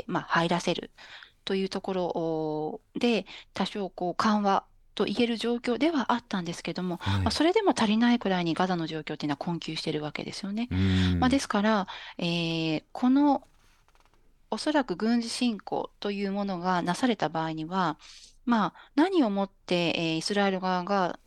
[0.00, 0.90] ーまあ、入らせる
[1.44, 4.64] というところで多少こう緩和
[4.98, 10.68] と言える状況ではあったんですけども、はい、まあ、それでも足りないくらいにガザの状況っていうのは困窮しているわけですよね。
[11.20, 11.86] まあ、ですから、
[12.18, 13.46] えー、この
[14.50, 17.96] おそらく軍事侵攻というものがなされた場合には、
[18.44, 21.20] まあ、何をもって、えー、イスラエル側が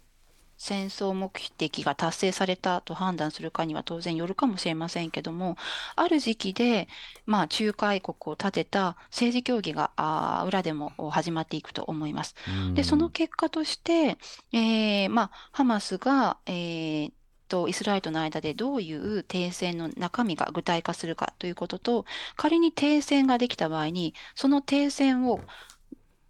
[0.61, 5.57] 戦争目的が達成されたと判断するかには当然よるかもしれませんけども、
[5.95, 6.87] ある時期で、
[7.25, 12.35] まあ、仲介国を立てた政治協議があ裏でも始まっていくと思います。
[12.75, 14.17] で、その結果として、
[14.53, 17.11] えー、まあ、ハマスが、えー
[17.51, 22.05] とイスラエルとの間でどういう停戦の中身が具体化するかということと、
[22.37, 25.41] 仮に停戦ができた場合に、その停戦を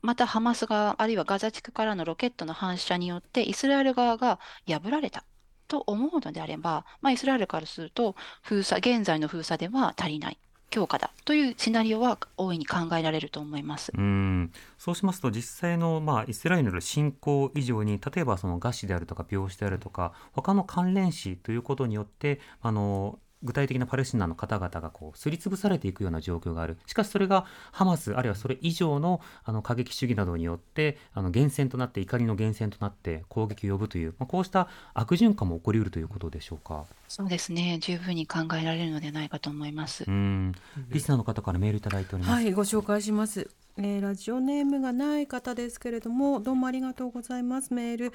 [0.02, 5.24] またハマス側、あるいはガザ地区からのロケットの反射によってイスラエル側が破られた
[5.68, 10.38] と思うのであれば、まあ、イスラエルからすると封鎖、現在の封鎖では足りない。
[10.72, 26.78] 強化だというシナリオは大いに考えられると思いますうんそうしますと実際の、まあ、イスラエルの侵攻以上に例えばその餓死であるとか病死であるとか他の関連死ということによってあの具体的なパレスチナの方々がこうすりつぶされていくような状況がある。
[26.86, 36.86] しかしそれがハマスあるいはそれ以上のあの過激主義などによってあの源泉となって怒りの源泉となって攻撃を呼ぶという、まあ、こうした悪循環も起こりうるということでしょうか？
[37.08, 37.80] そうですね。
[37.82, 40.06] 十分に考えられるのではないかと思います。
[40.08, 40.54] うん。
[40.90, 42.34] リスナーの方からメールいただいております。
[42.36, 43.50] はいご紹介します。
[43.78, 47.74] えー、ラジオネームがない方ですけれどもどうもありがとうございます。
[47.74, 48.14] メール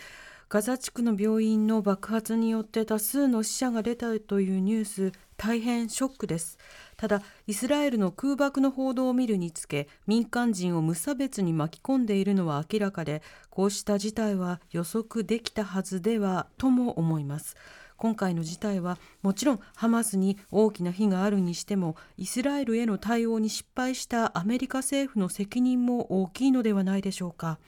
[0.49, 6.57] ガザ地区の病院の爆発によって多数の死者が出たというニュース大変ショックです。
[6.97, 17.57] ただイスラエルの空爆の報道を見るにつけ民間人を無差別に巻き込んでいるのは明らかでこうした事態は予測できたはずではとも思います。
[17.97, 27.59] 今回の事態はもちろんハマスに大きな非があるにしてもイスラエルへの対応に失敗したアメリカ政府の責任も大きいのではないでしょうか。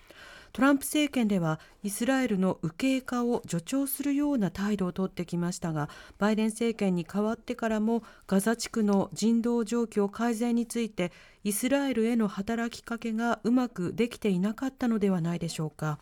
[0.52, 11.12] トランプ政権ではイスラエルの右傾化を助長するような態度をとってきましたがバイデン政権に代わってからもガザ地区の人道状況改善について
[11.44, 15.98] イスラエルへの働きかけがうまくできていなかったのではないでしょうか。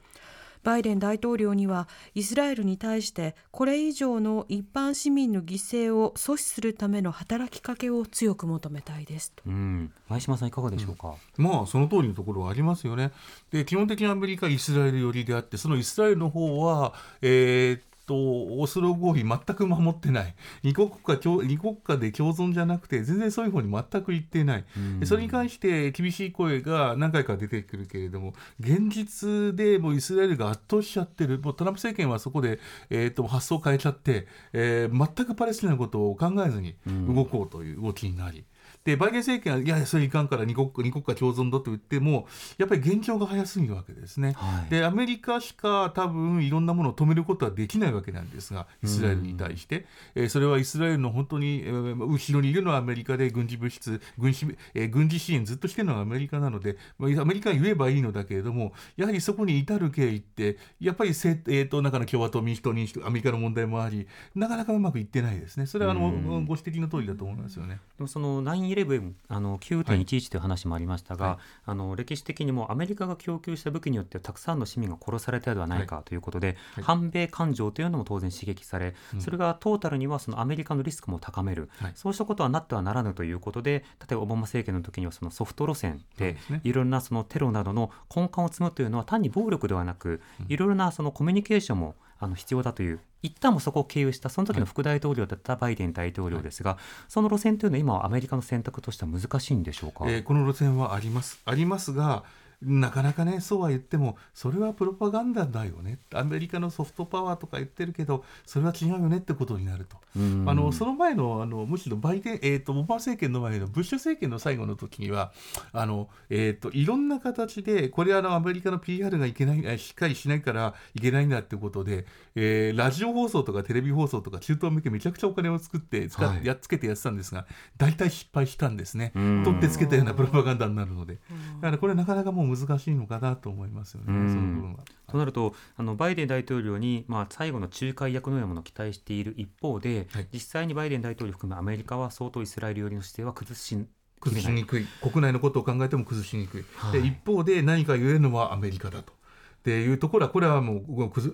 [0.67, 1.87] バイデン大統領には
[2.17, 13.12] イスラエルに対してこれ以上の一般市民の犠牲を阻止するための働きかけを強く求めたいですと、うん、前島さんいかがでしょうか、うん、まあその通りのところはありますよね。
[13.53, 18.15] で基本的にアメリカイスラエル寄りであってそのイスラエルの方はえーと
[18.59, 20.35] オスロ合意全く守ってない。
[20.63, 24.65] 二国家二国家で共存じゃなくて全然そういう方に全く言っていない、
[25.01, 31.39] うん、それに関して厳しい声が何回か出てくるけれども現実でもうイスラエルが圧倒しちゃってる。
[31.39, 38.39] もうトランプ政権はそこで、えーと、発想を変えちゃって、えー、全くパレスチナのことを考えずに動こうという動きになり。
[38.39, 38.45] うん
[38.87, 64.07] でバイデン政権はいやそれいかんから二国二国家共存だと言ってもやっぱり現状が早すぎるわけですね、はい、でアメリカしか多分いろんなものを止めることはできないわけなんですがイスラエルに対して、えー、それはイスラエルの本当に、えー、後ろにいるのはアメリカで軍事物質軍事,、えー、軍事支援ずっとしてるのはアメリカなので、まあ、アメリカに言えばいいのだけれどもやはりそこに至る経緯ってやっぱりせ、えーと、中の共和党民主党民主党アメリカの問題もあり
[64.37, 65.66] なかなかうまくいってないですね。
[65.66, 66.11] それはあの、
[66.47, 67.80] ご指摘の通りだと思いますよね。
[67.97, 68.43] でもその
[68.77, 101.41] 9-11あの9.11という話もありましたが、はい、あの歴史的にもアメリカが供給した武器によってたくさんの市民が殺されたのではないかということで、はい、反米感情というのも当然刺激され、それがトータルにはそのアメリカのリスクも高める、そうしたことはなってはならぬということで例えばオバマ政権の時にはそのソフト路線でいろいろなそのテロなどの根幹を積むというのは単に暴力ではなくいろいろなそのコミュニケーションもあの必要だという一旦もそこを経由したその時の副大統領だったバイデン大統領ですが、はい、その路線というのは今はアメリカの選択としては難しいんでしょうか、えー、この路線はあります。
[101.45, 102.25] ありますが
[102.67, 105.99] なかなかねそうは言ってもそれはプロパガンダだよね。
[106.12, 109.97] アメリカのソフトパワーとか言ってるけどそれは違うよねってことになると。
[110.17, 110.19] あ
[110.55, 115.33] のその前のあのむしろバイデン、えーと、オバマ政権の前のブッシュ政権の最後の時には
[115.73, 127.47] あの、えーと、いろんな形でこれあのアメリカの PR がいけないしっかりしないからいけないんだってことで、えー、ラジオ放送とかテレビ放送とか中東向けめちゃくちゃお金を作って使っ、はい、やっつけてやってたんですが
[127.77, 129.12] 大体失敗したんですね。
[129.14, 131.19] 取ってつけたようなプロパガンダになるので。
[131.57, 134.85] だからこれなかなかもう難しいのかなと思いますよね、その部分は。
[135.07, 143.87] となるとあのバイデン大統領に、まあ、最後の仲介役のようなものを期待している一方で、はい、実際にバイデン大統領含めアメリカは相当イスラエル寄りの姿勢は崩し
[144.21, 144.87] 崩しにくい。
[145.03, 149.13] 国内のことを考えても崩しにくい、はい、で一方で何か言えるのはアメリカだと。
[149.13, 150.79] っていうところは、これはもう、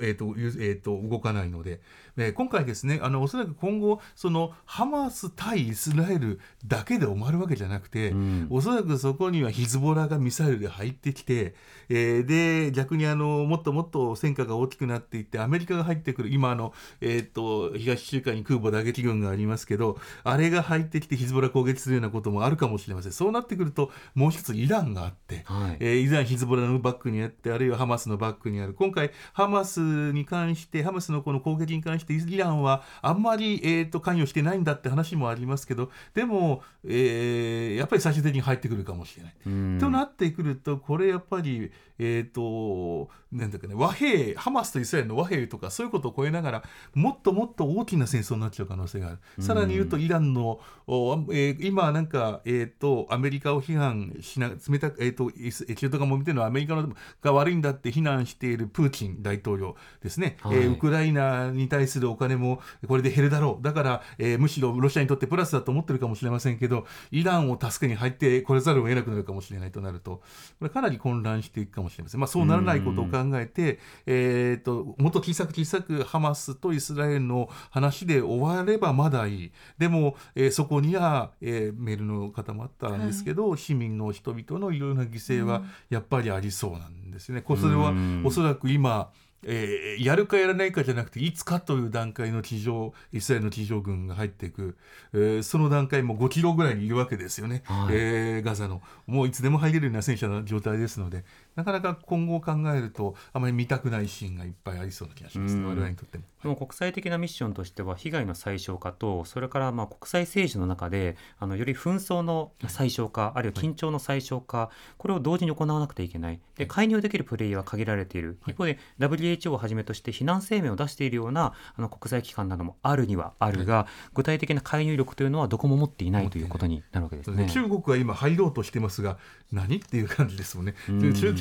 [0.00, 1.82] えーとえーと、動かないので、
[2.16, 11.54] えー、今回ですね、あのおそらく今後、そのハマス対イスラエルだけで終わるわけじゃなくて、うん、おそらくそこにはヒズボラがミサイルで入ってきて、
[11.88, 23.12] えー、で逆にあのもっともっと戦果が大きくなっていって、アメリカが入ってくる、今あの、えーと、東中海に空母打撃軍がありますけど、あれが入ってきてヒズボラ攻撃するようなこともあるかもしれません。
[23.12, 28.74] そうなってくると、もう一つイランがあって、はいえー、イラン、ヒズボラのバックにあって、あるいはハマスのバックにある。
[28.74, 29.80] 今回、ハマス
[30.12, 39.80] に関して、ハマスのこの攻撃に関して、イランはあんまり、えーと、関与してないんだって話もありますけど、でも、えー、やっぱり最終的に入ってくるかもしれない。
[39.80, 46.62] となってくると、これやっぱり、えっ、ー、と、なんだかね、和平、ハマスとイスラエルの和平とか、そういうことを超えながら、
[46.94, 49.18] もっともっと大きな戦争になっちゃう可能性がある。
[49.42, 56.88] さらに言うと、イランの、えー、今、なんか、えっ、ー、と、アメリカを批判しな、冷たく、えっ、ー、と、中東がも見てるのはアメリカの
[57.20, 63.62] が悪いんだって非難しているプーチン大統領ですね、はい、えー、ウクライナに対するお金もこれで減るだろう。
[63.62, 70.22] だから、えー、むしろロシアにとってプラスだと思ってるかもしれませんけど、イランを助けに入ってこれざるを得なくなるかもしれないとなると、
[70.58, 72.20] これかなり混乱していくかもしれません。
[72.20, 79.52] まあ、そうならないことを考えて、えーと、もっと小さく小さくハマスとイスラエルの話で終わればまだいい。
[79.78, 87.42] でも、えー、そこには、えー、メールの方もあったんですけど、はい、市民の人々のいろいろな犠牲はやっぱりありそうなんですね。
[87.46, 87.92] それは
[88.24, 89.10] おそらく今、
[89.44, 94.76] えー、やるかやらないかじゃなくていつかという段階の地上イスラエルの地上軍が入っていく、
[95.12, 98.82] えー、その段階も5キロぐらいにいるわけですよね、はい、えー、ガザの。
[99.06, 101.24] もういつでも入れるような戦車の状態ですので
[101.54, 105.56] なかなか今後考えるとあまり見たくないシーンがいっぱいありそうな気がします。
[105.56, 106.24] ね、我々にとっても。
[106.42, 116.40] でも国際的なミッションとしては被害の最小化とそれからまあ国際政治の中であのより紛争の最小化、はい、あるいは緊張の最小化、はい、これを同時に行わなくてはいけない。
[116.56, 127.48] で介入できるプレイヤーは限られている、一方で WH WHO をはじめとして非難声明を出しているようなあの国際機関などもあるにはあるが、はい、具体的な介入力というのはどこも持っていないということになるわけですね。
[127.50, 129.18] 中国は今入ろうとしてますが
[129.50, 130.74] 何っていう感じですもんね。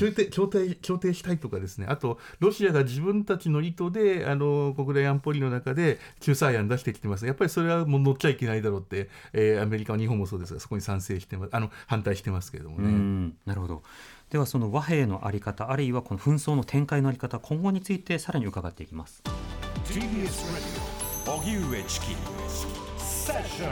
[0.01, 1.85] 調停調停調停したいとかですね。
[1.87, 7.27] あとロシアが自分たちの意図であの国連安保理の中で仲裁案出してきてます。
[7.27, 11.55] やっぱりそれはもう乗っちゃいけないだろうって、えー、アメリカ日本もそうですがそこに賛成してます。
[11.55, 13.33] あの反対してますけれどもね。
[13.45, 13.83] なるほど。
[14.31, 19.21] ではその和平のあり方あるいはこの紛争の展開のあり方今後についてさらに伺っていきます。
[21.27, 22.15] 荻上チキ
[22.97, 23.71] セッション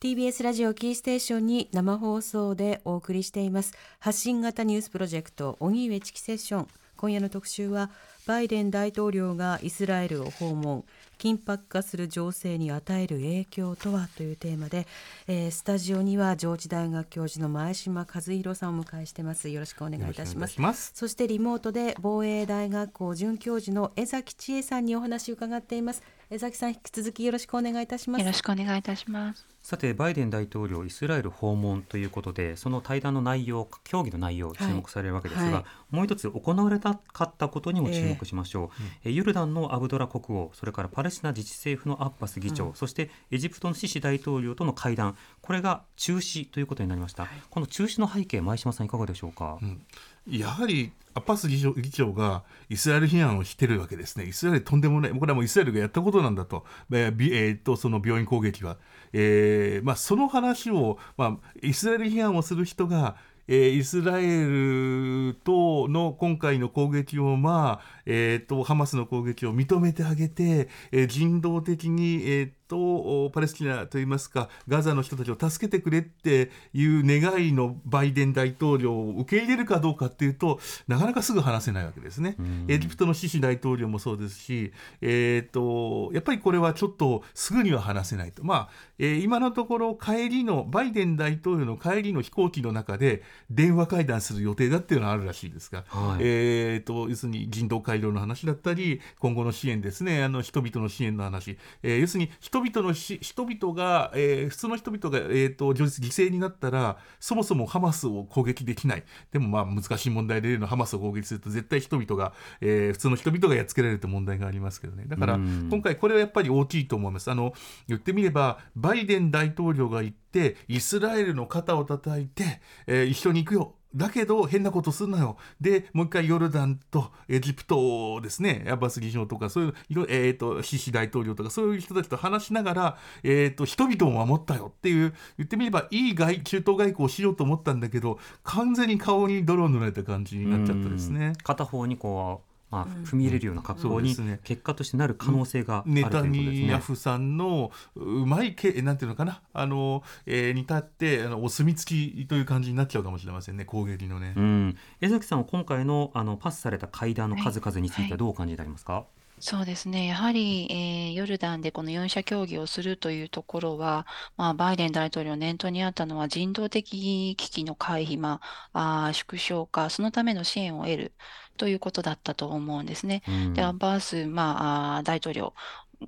[0.00, 3.74] TBS ラジオキーステーションに生放送でお送りしています。
[3.98, 6.68] 発信型ニュースプロジェクト荻上チキセッション。
[6.96, 7.90] 今夜の特集は
[8.26, 10.86] バイデン大統領がイスラエルを訪問。
[11.18, 14.86] 緊迫化する情勢に与える影響とはというテーマで、
[15.28, 19.50] えー、スタジオには上智大学教授の前島和弘さんを迎えしてます。
[19.50, 20.92] よろしくお願いいたします。
[20.94, 26.02] そしてリモートで防衛大学校准教授の江崎千恵さんにお話を伺っています。
[26.30, 28.20] 江崎さん引き続きよろしくお願いいたします。
[28.22, 35.52] よろしくお願いいたしますさてバイデン大統領イスラエル訪問ということでその対談の内容協議の内容注目されるわけですが、はい。
[35.52, 35.64] はい、
[35.94, 38.68] もう一つ行われたかったことにも注目しましょう、
[39.04, 45.16] えー、ユルダンのアブドラ国王それからパレスチナ自治政府のアッバス議長、うん、そしてエジプトのシシ大統領との会談。
[45.40, 49.82] これが中止ということになりました、はい、この中止の背景前島さんいかがでしょうか、うん。
[50.28, 54.24] やはりアッパス議長議長がイスラエル批判をしてるわけですね。
[54.24, 58.76] イスラエルとんでもない、これはもうイスラエルがやったことなんだと、えーえー、とその病院攻撃は。
[59.12, 63.16] えーまあ、その話を、まあ、イスラエル批判をする人が、
[63.48, 82.36] えー、イスラエルとの今回の攻撃を、まあえーと、ハマスの攻撃を認めてあげて、えー、人道的に、えーとパレスチナといいますかガザの人たちを助けてくれっていう願いのバイデン大統領を受け入れるかどうかっていうとなかなかすぐ話せないわけですね。
[82.68, 88.44] エジプトのシシ大統領もそうですし、えーと、やっぱりこれはちょっとすぐには話せないと。
[88.44, 88.68] まあ
[88.98, 109.04] えー、今のところ帰りのバイデン大統領の帰りの飛行機の中で電話会談する予定だっていうのはあるらしいですが、はい、えーと、要するに人道回廊の話だったり今後の支援ですねあの人々の支援の話、えー、要するに人人々のし人々が、えー、普通の人々が、えーと、犠牲になったらそもそもハマスを攻撃できない。
[109.32, 115.04] でもまあ難しい問題でのハマスを攻撃すると絶対人々が、えー、普通の人々がやっつけられるという問題がありますけどね。
[115.06, 117.30] だから今回これはやっぱり大きいと思います。
[117.30, 117.52] あの
[117.88, 125.36] 言ってみればバイデン大統領が言ってイスラエルの肩を叩いて、えー、一緒に行くよだけど変なことすんなよ。
[125.60, 141.32] で、もう一回ヨルダンとエジプトですね、アバス議長とか、そういう、えっ、ー、と、シシ大統領とか、そういう人たちと話しながら、えっ、ー、と、人々を守ったよっていう、言ってみればいい外中東外交をしようと思ったんだけど、完全に顔に泥を塗られた感じになっちゃったですね。
[141.42, 144.14] 片方にこうまあ、踏み入れるような格好に
[144.44, 146.40] 結果としてなる可能性があるということですね。
[146.40, 149.42] ネタニヤフさんのうまいけなんていうのかな？
[149.52, 154.34] あの、えー、に立ってあのお墨付きという感じになっちゃうかもしれませんね攻撃のね。
[154.36, 159.10] うん、江崎さんは今回のあのパスされた会談の数々についてはどうお感じになりますか、はいはい
[159.42, 160.06] そうですね。
[160.06, 168.40] やはり、えー、ヨルダンでこの4者協議をするというところは、まあ、バイデン大統領念頭にあったのは人道的危機の回避、ま
[168.74, 171.14] あ、あ縮小化、そのための支援を得る
[171.56, 173.22] ということだったと思うんですね。
[173.54, 175.54] で、アッバース、まあ、大統領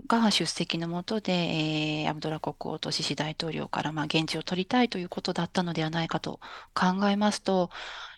[0.09, 6.41] が出席のもとで、えー、アブドラ国王とシシ大統領から、まあ、現地を取りたいということだったのではないかと
[6.75, 7.71] 考えますと、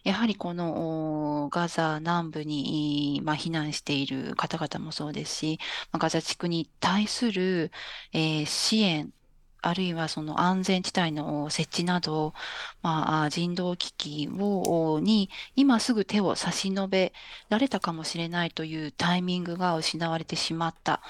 [0.05, 5.59] やはりこのガザ南部に、まあ、避難している方々もそうですし、
[5.93, 7.71] まあ、ガザ地区に対する、
[8.13, 9.13] えー、支援
[9.65, 12.35] あるいはその安全地帯の設置など、
[12.83, 17.15] まあ、人道危機をに今すぐ手を差し伸べ
[17.49, 21.01] られたかもしれないというタイミングが失われてしまった。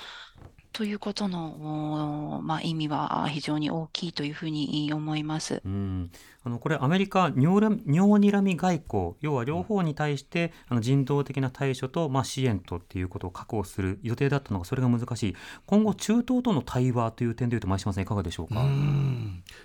[0.74, 5.62] ということの、まあ、意味は非常に大きいというふうに思います。
[5.64, 6.10] うん
[6.42, 18.66] あのこれアメリカ尿にらみ外交要は両方に対してあの人道的な対処と、まあ、支援とっていうことを確保する予定だったのがそれが難しい今後中東との対話という点でいうと前島さんいかがでしょうか？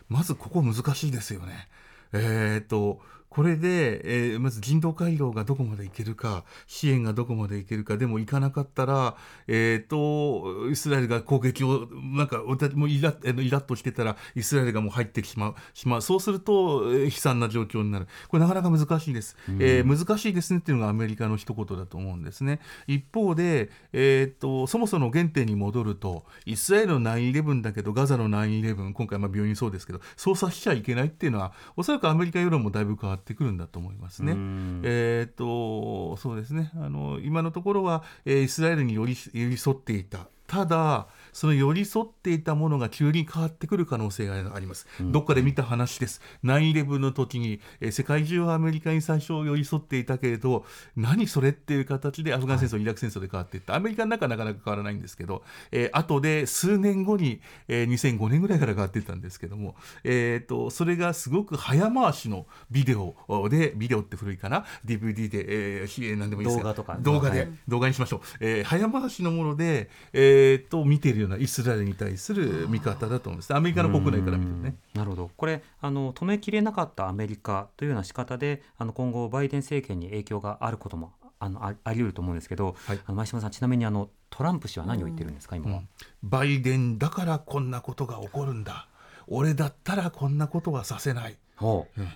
[0.08, 1.68] まずここ難しいですよね。
[2.14, 9.16] えー、っとこれで、えー、まず人道回廊がどこまでいけるか、支援がどこまでいけるか、でも行かなかったら、
[9.48, 15.56] えっ、ー、と、イスラエルが攻撃を、なんか、もうイラッイラッとしてたら、イスラエルがもう入ってしまう。
[15.76, 18.08] しまうそうすると、えー、悲惨な状況になる。
[18.30, 19.38] これなかなか難しいです。
[19.48, 22.60] うん、えー、難しいですねっていうのがアメリカの一言だと思うんですね。
[22.88, 34.34] 一方で、えっ、ー、と、そもそも原点に戻ると、イスラエルの9-11だけど、ガザの9-11、今回まあ病院そうですけど、操作しちゃいけないっていうのは、おそらくアメリカ世論もだいぶ変わってってくるんだと思いますね。
[34.84, 36.72] えっ、とそうですね。
[36.76, 40.28] あの今のところは、えー、イスラエルに寄り寄り添っていた。
[40.48, 41.08] ただ
[41.40, 46.20] その寄り添っていたものが急に変わってくる可能性があります、うん、どっかで見た話です。
[46.44, 50.66] 9-11の時に、えー、世界中はアメリカに最初寄り添っていたけれど
[50.98, 53.74] 何それっていう形でアフガン戦争、はい、イラク戦争で変わっていった。
[53.74, 63.16] アメリカの中はなかなか変わらないんですけど、えー、後で数年後に、えー、2005年ぐらいから変わっていったんですけども、えーと、それがすごく早回しのビデオ
[63.48, 65.46] でビデオって古いかな？DVD で、
[65.82, 73.54] えー、何でもいいです動画とか動画で、はい、動画にしましょう、えー、早回しのもので、えーと見ているようなイスラエルに対する見方だと思うんです。
[73.54, 74.76] アメリカの国内から見てね。
[74.94, 75.32] なるほど。
[75.36, 85.88] これあの止めきれなかったアメリカというような仕方であの今後バイデン政権に影響があることもあのあり得ると思うんですけど、はい、あの前島さんちなみにあのトランプ氏は何を言ってるんですか、今は、うん、
[86.22, 88.88] バイデンだからこんなことが起こるんだ。
[89.28, 92.02] 俺だったらこんなことはさせない、ほう。
[92.02, 92.10] うん、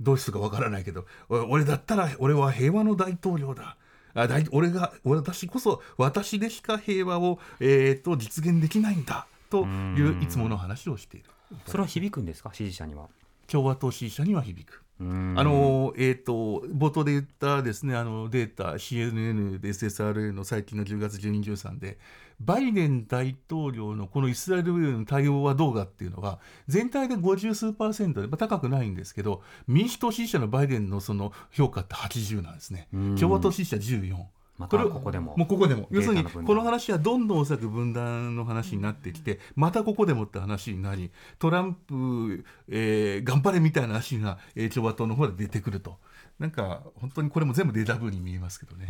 [0.00, 1.04] どうするかわからないけど。
[1.28, 3.76] 俺だったら俺は平和の大統領だ
[4.14, 11.30] あだい俺が私こそ私でしか平和を、えーと、実現できないんだといういつもの話をしている。
[11.66, 12.50] それは響くんですか？
[12.52, 13.08] 支持者には。
[13.46, 14.82] 共和党支持者には響く。
[15.00, 21.98] あのえーと、冒頭で言ったですねあのデータ CNN で SSRA の最近の10月12、13で
[22.40, 32.88] バイデン大統領のこのイスラエルの対応はどうかっていうのは全体で50数パーセントで、まあ、高くないんですけど民主党支持者のバイデンのその評価って80なんですね。
[33.18, 34.24] 共和党支持者14。
[34.56, 35.36] またここでも。
[35.36, 35.88] もうここでも。
[35.90, 45.98] 要するにこの話はどんどんおそらく分断の話になってきてまたここでもって話になりトランプ、えー、頑張れみたいな話が、えー、共和党の方で出てくると
[46.38, 48.86] なんか本当にこれも全部データブに見えますけどね。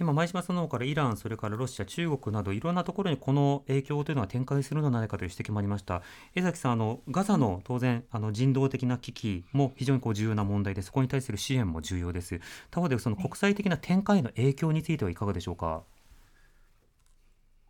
[0.00, 6.02] 今前島さんの方からイランそれからロシア中国などいろんなところにこの影響というのは展開するのではないかという指摘もありました。
[6.34, 12.40] 江崎さんあのガザの当然あの人道的な危機も非常にこう重要な問題でそこに対する支援も重要です。
[12.70, 15.84] 他方でその国際的な展開の影響についてはいかがでしょうか？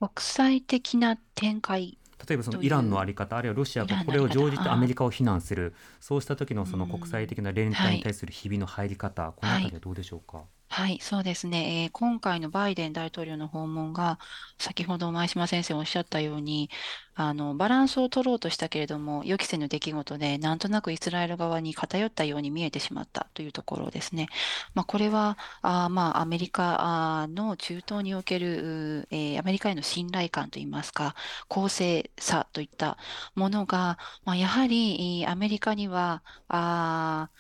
[0.01, 1.99] 国際的な展開
[2.29, 10.45] 例えばそのイランの在り方あるいはロシアがこれを常時てアメリカを非難するそうした時のその国際的な連帯に対するひびの入り方、この辺りはどうでしょうか？
[10.75, 11.83] はい、そうですね。
[11.85, 14.19] えー今回のバイデン大統領の訪問が、
[14.59, 16.71] 先ほど前島先生おっしゃったように、
[17.15, 24.29] あの、バランスを取ろうとしたけれども、予期せぬ出来事で、なんとなくイスラエル側に偏ったように見えてしまったというところですね。
[24.75, 31.15] まあ、これは、あまあ、アメリカの中東における、えーアメリカへの信頼感といいますか、
[31.49, 32.97] 公正さといった
[33.35, 37.31] ものが、まあ、やはり、アメリカには、あ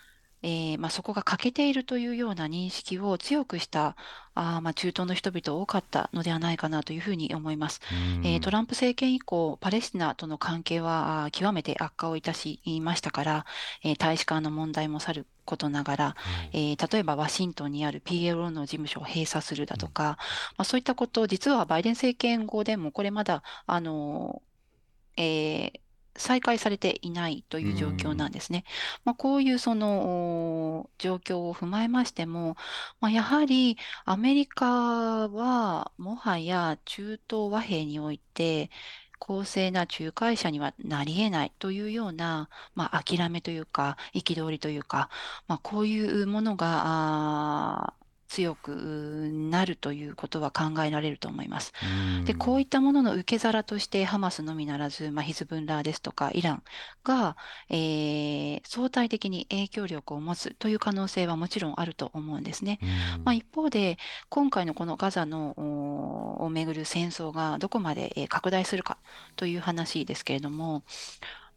[0.42, 3.96] えー、まあ、そこが欠けているというような認識を強くした
[4.34, 7.80] あまあ、中東の人々多かったのではないかなというふうに思います。
[8.24, 13.46] えー、トランプ政権以降、パレスチナとの関係は極めて悪化をいたしましたから、
[13.84, 16.16] えー、大使館の問題もさることながら、
[16.52, 20.16] えー、例えばワシントンにある PLO の事務所を閉鎖するだとか、
[20.56, 24.40] まあ、そういったこと、実はバイデン政権後でもこれまだ、あの
[25.18, 25.72] えー、
[26.16, 28.64] 再開されていないという状況なんですね。
[29.04, 32.56] まあ、こういうその状況を踏まえましても、
[33.00, 38.70] まあ、やはりアメリカはもはや中東和平において
[39.18, 45.10] 公正な仲介者にはなり得ないというような、まあ、諦めというか憤りというか、
[45.46, 47.94] まあ、こういうものが
[48.32, 48.70] 強く
[49.30, 51.74] なるということは考えられると思います。
[52.24, 56.62] で、こういったものの受け皿としてハマスのみならず、まあ、ヒズブンラーですとかイラン
[57.04, 57.36] が、
[57.68, 62.78] えー、相対的に影響力を持つという可能性はもちろんあると思うんですね。
[63.22, 63.98] まあ、一方で、
[64.30, 65.50] 今回のこのガザの
[66.42, 68.96] をめぐる戦争がどこまで拡大するか
[69.36, 70.84] という話ですけれども、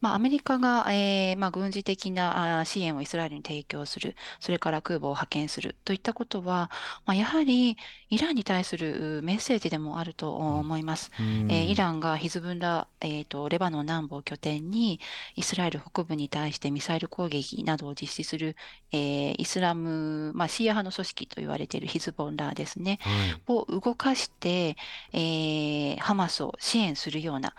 [0.00, 5.76] まあ、アメリカが、えーまあ、軍事的な支援をイスラエルに提供する、それから空母を派遣する。
[5.84, 6.70] といったことは、
[7.06, 7.76] まあ、やはり
[8.08, 11.10] イランに対するメッセージでもあると思います。
[11.18, 15.00] うん、えー、イランがヒズブンラ、えーと、レバノン南部を拠点に
[15.34, 18.56] イスラエル北部に対してミサイル攻撃などを実施する、
[18.92, 24.76] えー、イスラム、まあ、シーア派の組織と言われているヒズボンラーですね、はい、を動かして、
[25.12, 27.54] えー、ハマスを支援するような、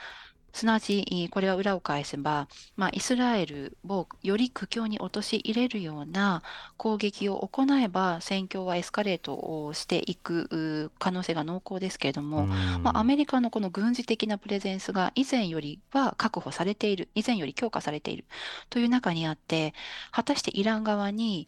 [0.58, 6.41] すなわち、これは裏を返せば、まあ、イスラエルをより苦境に陥れるような
[6.78, 18.26] 攻撃を行えば、戦況はエスカレートをしていく可能性が濃厚ですけれども、まあ、アメリカのこの軍事的なプレゼンスが以前よりは確保されている、以前より強化されている
[18.72, 19.76] という中にあって、
[20.12, 21.47] 果たしてイラン側に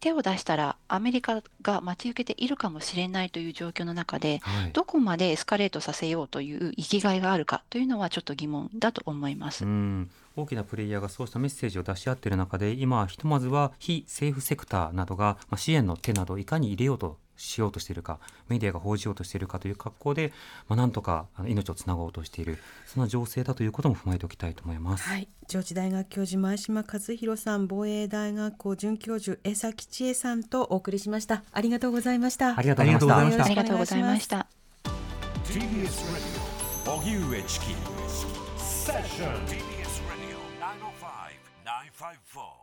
[0.00, 9.64] 手を出したらアメリカが待ち受けているかもしれないという状況の中で、はい、どこまでエスカレートさせようという生きがいがあるかというのはちょっと疑問だと思います。
[10.36, 18.18] 大きなプレイヤーがそうしたメッセージを出し合っている中で今ひとまずは非政府セクターなどが支援の手などいかに入れようとしようとしているか
[18.48, 20.32] メディアが報じようとしているかという格好で、
[20.68, 31.42] まあ、なんとか命をつなごうとしているそんな情勢だということも踏まえておきたいと思います、はい、上智大学教授前島和弘さん防衛大学校准教授江崎千恵さんとお送りしました。
[31.52, 32.56] ありがとうございました。
[32.58, 33.44] ありがとうございました。
[33.44, 34.46] ありがとうございました。
[35.44, 35.94] TBS ラジ
[36.86, 37.66] オ荻上チキ
[38.58, 40.40] セッション TBS ラジオ
[42.36, 42.59] 905-954